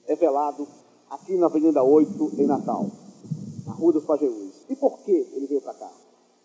é 0.08 0.16
velado 0.16 0.68
aqui 1.10 1.36
na 1.38 1.48
Avenida 1.48 1.82
8, 1.82 2.32
em 2.38 2.46
Natal, 2.46 2.90
na 3.66 3.74
Rua 3.74 3.94
dos 3.94 4.06
Pajeús. 4.06 4.66
E 4.70 4.76
por 4.76 5.00
que 5.00 5.12
ele 5.12 5.48
veio 5.48 5.62
para 5.62 5.74
cá? 5.74 5.90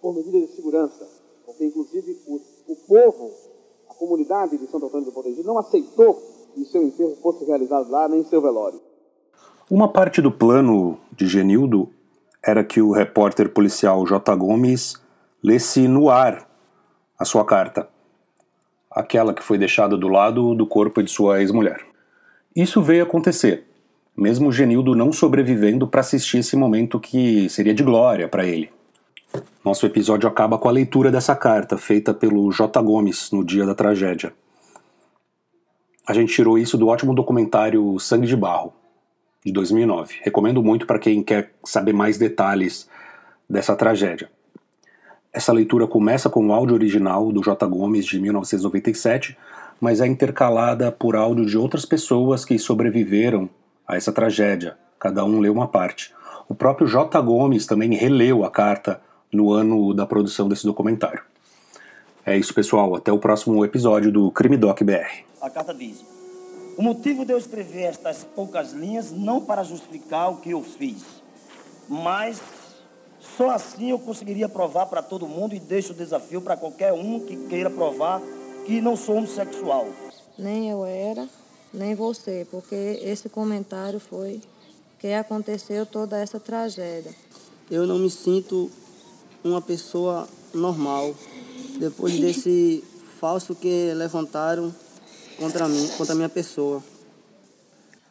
Por 0.00 0.14
medida 0.14 0.40
de 0.40 0.54
segurança, 0.54 1.06
porque 1.44 1.64
inclusive 1.66 2.18
o, 2.26 2.40
o 2.68 2.76
povo, 2.86 3.30
a 3.90 3.94
comunidade 3.94 4.56
de 4.56 4.66
Santo 4.66 4.86
Antônio 4.86 5.06
do 5.06 5.12
Potengi 5.12 5.42
não 5.42 5.58
aceitou 5.58 6.14
que 6.54 6.64
seu 6.64 6.82
enterro 6.82 7.16
fosse 7.22 7.44
realizado 7.44 7.90
lá, 7.90 8.08
nem 8.08 8.24
seu 8.24 8.40
velório. 8.40 8.80
Uma 9.70 9.92
parte 9.92 10.22
do 10.22 10.32
plano 10.32 10.98
de 11.12 11.26
Genildo 11.26 11.88
era 12.42 12.64
que 12.64 12.80
o 12.80 12.90
repórter 12.90 13.52
policial 13.52 14.04
J. 14.06 14.34
Gomes 14.34 14.94
lesse 15.42 15.86
no 15.86 16.08
ar 16.08 16.48
a 17.18 17.24
sua 17.24 17.44
carta, 17.44 17.88
aquela 18.90 19.32
que 19.32 19.42
foi 19.42 19.56
deixada 19.56 19.96
do 19.96 20.08
lado 20.08 20.54
do 20.54 20.66
corpo 20.66 21.02
de 21.02 21.10
sua 21.10 21.40
ex-mulher. 21.40 21.80
Isso 22.54 22.82
veio 22.82 23.04
acontecer, 23.04 23.64
mesmo 24.16 24.50
Genildo 24.50 24.94
não 24.94 25.12
sobrevivendo 25.12 25.86
para 25.86 26.00
assistir 26.00 26.38
esse 26.38 26.56
momento 26.56 26.98
que 26.98 27.48
seria 27.48 27.72
de 27.72 27.82
glória 27.82 28.28
para 28.28 28.44
ele. 28.44 28.70
Nosso 29.64 29.86
episódio 29.86 30.28
acaba 30.28 30.58
com 30.58 30.68
a 30.68 30.72
leitura 30.72 31.10
dessa 31.10 31.36
carta, 31.36 31.78
feita 31.78 32.12
pelo 32.12 32.50
J. 32.50 32.82
Gomes 32.82 33.30
no 33.30 33.44
dia 33.44 33.64
da 33.64 33.74
tragédia. 33.74 34.32
A 36.06 36.12
gente 36.12 36.34
tirou 36.34 36.58
isso 36.58 36.76
do 36.76 36.88
ótimo 36.88 37.14
documentário 37.14 37.96
Sangue 38.00 38.26
de 38.26 38.36
Barro, 38.36 38.72
de 39.44 39.52
2009. 39.52 40.16
Recomendo 40.22 40.60
muito 40.62 40.86
para 40.86 40.98
quem 40.98 41.22
quer 41.22 41.52
saber 41.64 41.92
mais 41.92 42.18
detalhes 42.18 42.88
dessa 43.48 43.76
tragédia. 43.76 44.28
Essa 45.32 45.52
leitura 45.52 45.86
começa 45.86 46.28
com 46.28 46.48
o 46.48 46.52
áudio 46.52 46.74
original 46.74 47.30
do 47.30 47.40
J. 47.40 47.64
Gomes 47.66 48.04
de 48.04 48.20
1997, 48.20 49.38
mas 49.80 50.00
é 50.00 50.06
intercalada 50.06 50.90
por 50.90 51.14
áudio 51.14 51.46
de 51.46 51.56
outras 51.56 51.84
pessoas 51.84 52.44
que 52.44 52.58
sobreviveram 52.58 53.48
a 53.86 53.96
essa 53.96 54.10
tragédia. 54.10 54.76
Cada 54.98 55.24
um 55.24 55.38
leu 55.38 55.52
uma 55.52 55.68
parte. 55.68 56.12
O 56.48 56.54
próprio 56.54 56.88
J. 56.88 57.20
Gomes 57.22 57.64
também 57.64 57.94
releu 57.94 58.44
a 58.44 58.50
carta 58.50 59.00
no 59.32 59.52
ano 59.52 59.94
da 59.94 60.04
produção 60.04 60.48
desse 60.48 60.66
documentário. 60.66 61.22
É 62.26 62.36
isso, 62.36 62.52
pessoal. 62.52 62.96
Até 62.96 63.12
o 63.12 63.18
próximo 63.18 63.64
episódio 63.64 64.10
do 64.10 64.32
Crime 64.32 64.56
Doc 64.56 64.82
BR. 64.82 65.24
A 65.40 65.48
carta 65.48 65.72
diz: 65.72 66.04
O 66.76 66.82
motivo 66.82 67.24
de 67.24 67.32
eu 67.32 67.38
escrever 67.38 67.82
estas 67.84 68.24
poucas 68.24 68.72
linhas 68.72 69.12
não 69.12 69.40
para 69.40 69.62
justificar 69.62 70.32
o 70.32 70.38
que 70.38 70.50
eu 70.50 70.62
fiz, 70.62 71.04
mas 71.88 72.42
só 73.40 73.48
assim 73.48 73.88
eu 73.88 73.98
conseguiria 73.98 74.50
provar 74.50 74.84
para 74.84 75.02
todo 75.02 75.26
mundo 75.26 75.54
e 75.54 75.58
deixo 75.58 75.94
o 75.94 75.96
desafio 75.96 76.42
para 76.42 76.58
qualquer 76.58 76.92
um 76.92 77.20
que 77.20 77.34
queira 77.48 77.70
provar 77.70 78.20
que 78.66 78.82
não 78.82 78.94
sou 78.94 79.16
homossexual. 79.16 79.88
Nem 80.36 80.68
eu 80.68 80.84
era, 80.84 81.26
nem 81.72 81.94
você, 81.94 82.46
porque 82.50 83.00
esse 83.02 83.30
comentário 83.30 83.98
foi 83.98 84.42
que 84.98 85.14
aconteceu 85.14 85.86
toda 85.86 86.18
essa 86.18 86.38
tragédia. 86.38 87.14
Eu 87.70 87.86
não 87.86 87.98
me 87.98 88.10
sinto 88.10 88.70
uma 89.42 89.62
pessoa 89.62 90.28
normal 90.52 91.14
depois 91.78 92.20
desse 92.20 92.84
falso 93.18 93.54
que 93.54 93.94
levantaram 93.94 94.70
contra 95.38 95.66
mim, 95.66 95.88
contra 95.96 96.12
a 96.12 96.16
minha 96.16 96.28
pessoa. 96.28 96.84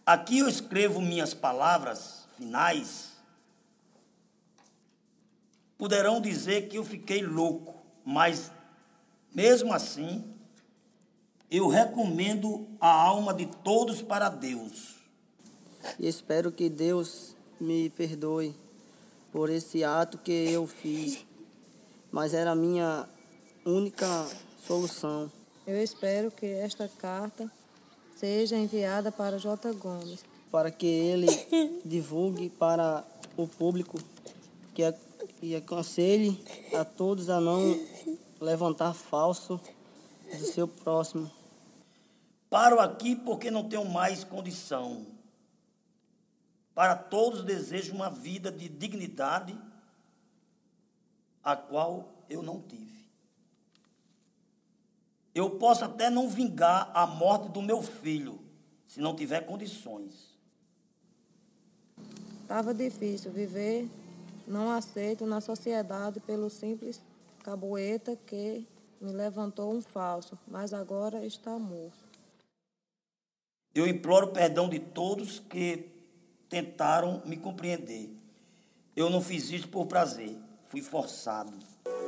Aqui 0.04 0.39
eu 0.39 0.50
escrevo 0.50 1.00
minhas 1.00 1.36
palavras 1.36 2.26
finais. 2.36 3.09
Poderão 5.80 6.20
dizer 6.20 6.68
que 6.68 6.78
eu 6.78 6.84
fiquei 6.84 7.24
louco, 7.24 7.74
mas 8.04 8.52
mesmo 9.34 9.72
assim, 9.72 10.26
eu 11.50 11.70
recomendo 11.70 12.68
a 12.82 12.92
alma 12.92 13.34
de 13.34 13.46
todos 13.46 14.02
para 14.02 14.28
Deus. 14.28 14.96
E 15.98 16.06
espero 16.06 16.52
que 16.52 16.70
Deus 16.70 17.34
me 17.62 17.89
perdoe 17.92 18.54
por 19.32 19.50
esse 19.50 19.82
ato 19.82 20.18
que 20.18 20.32
eu 20.32 20.68
fiz, 20.68 21.26
mas 22.12 22.34
era 22.34 22.52
a 22.52 22.56
minha 22.56 23.08
única 23.65 24.28
solução. 24.68 25.32
Eu 25.65 25.82
espero 25.82 26.30
que 26.30 26.46
esta 26.46 26.89
carta 26.89 27.50
seja 28.18 28.58
enviada 28.58 29.13
para 29.13 29.38
J. 29.39 29.72
Gomes. 29.76 30.26
Para 30.52 30.72
que 30.72 30.86
ele 30.86 31.28
divulgue 31.86 32.50
para 32.50 33.06
o 33.38 33.48
público 33.48 33.98
que 34.74 34.84
e 35.41 35.56
aconselhe 35.56 36.43
a 36.73 36.84
todos 36.84 37.30
a 37.30 37.39
não 37.39 37.60
levantar 38.39 38.93
falso 38.93 39.60
do 40.38 40.45
seu 40.45 40.67
próximo. 40.67 41.32
Paro 42.49 42.80
aqui 42.80 43.15
porque 43.15 43.52
não 43.52 43.67
tenho 43.67 43.86
mais 43.86 44.23
condição. 44.23 45.06
Para 46.73 46.95
todos 46.95 47.43
desejo 47.43 47.93
uma 47.93 48.10
vida 48.10 48.52
de 48.52 48.67
dignidade, 48.69 49.58
a 51.43 51.56
qual 51.56 52.12
eu 52.30 52.41
não 52.41 52.62
tive. 52.62 52.99
Eu 55.34 55.52
posso 55.52 55.86
até 55.86 56.10
não 56.10 56.28
vingar 56.30 56.91
a 56.93 57.06
morte 57.06 57.49
do 57.49 57.62
meu 57.62 57.82
filho, 57.82 58.39
se 58.88 58.99
não 58.99 59.15
tiver 59.15 59.41
condições. 59.41 60.38
Estava 62.41 62.73
difícil 62.73 63.32
viver, 63.32 63.88
não 64.50 64.72
aceito 64.72 65.26
na 65.28 65.40
sociedade 65.40 66.20
pelo 66.20 66.50
simples 66.50 67.00
caboeta 67.44 68.18
que 68.26 68.66
me 69.00 69.14
levantou 69.14 69.74
um 69.74 69.82
falso, 69.82 70.38
mas 70.48 70.74
agora 70.74 71.26
está 71.26 71.58
morto. 71.58 72.10
Eu 73.74 73.88
imploro 73.88 74.30
perdão 74.30 74.68
de 74.68 74.80
todos 74.80 75.40
que 75.40 75.86
tentaram 76.50 77.22
me 77.26 77.38
compreender. 77.38 78.10
Eu 78.96 79.10
não 79.10 79.22
fiz 79.22 79.52
isso 79.52 79.68
por 79.68 79.86
prazer, 79.86 80.36
fui 80.68 80.82
forçado. 80.82 81.54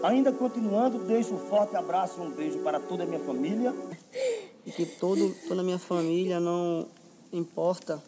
Ainda 0.04 0.32
continuando, 0.32 1.06
deixo 1.06 1.36
um 1.36 1.48
forte 1.48 1.76
abraço 1.76 2.20
e 2.20 2.26
um 2.26 2.32
beijo 2.32 2.60
para 2.60 2.80
toda 2.80 3.04
a 3.04 3.06
minha 3.06 3.24
família. 3.24 3.72
E 4.66 4.72
que 4.72 4.86
todo, 4.86 5.34
toda 5.48 5.62
a 5.62 5.64
minha 5.64 5.80
família 5.80 6.40
não 6.40 6.88
importa 7.32 8.02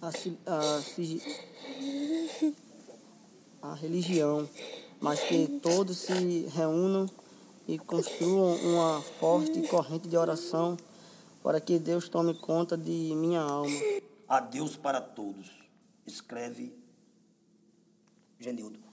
a, 0.00 0.08
a, 0.08 0.80
a 3.62 3.74
religião, 3.74 4.48
mas 5.00 5.20
que 5.20 5.46
todos 5.62 5.98
se 5.98 6.46
reúnam 6.46 7.08
e 7.66 7.78
construam 7.78 8.54
uma 8.56 9.02
forte 9.18 9.60
corrente 9.68 10.08
de 10.08 10.16
oração 10.16 10.76
para 11.42 11.60
que 11.60 11.78
Deus 11.78 12.08
tome 12.08 12.34
conta 12.34 12.76
de 12.76 13.12
minha 13.14 13.40
alma. 13.40 13.76
Adeus 14.28 14.76
para 14.76 15.00
todos. 15.00 15.50
Escreve 16.06 16.72
Genildo. 18.38 18.85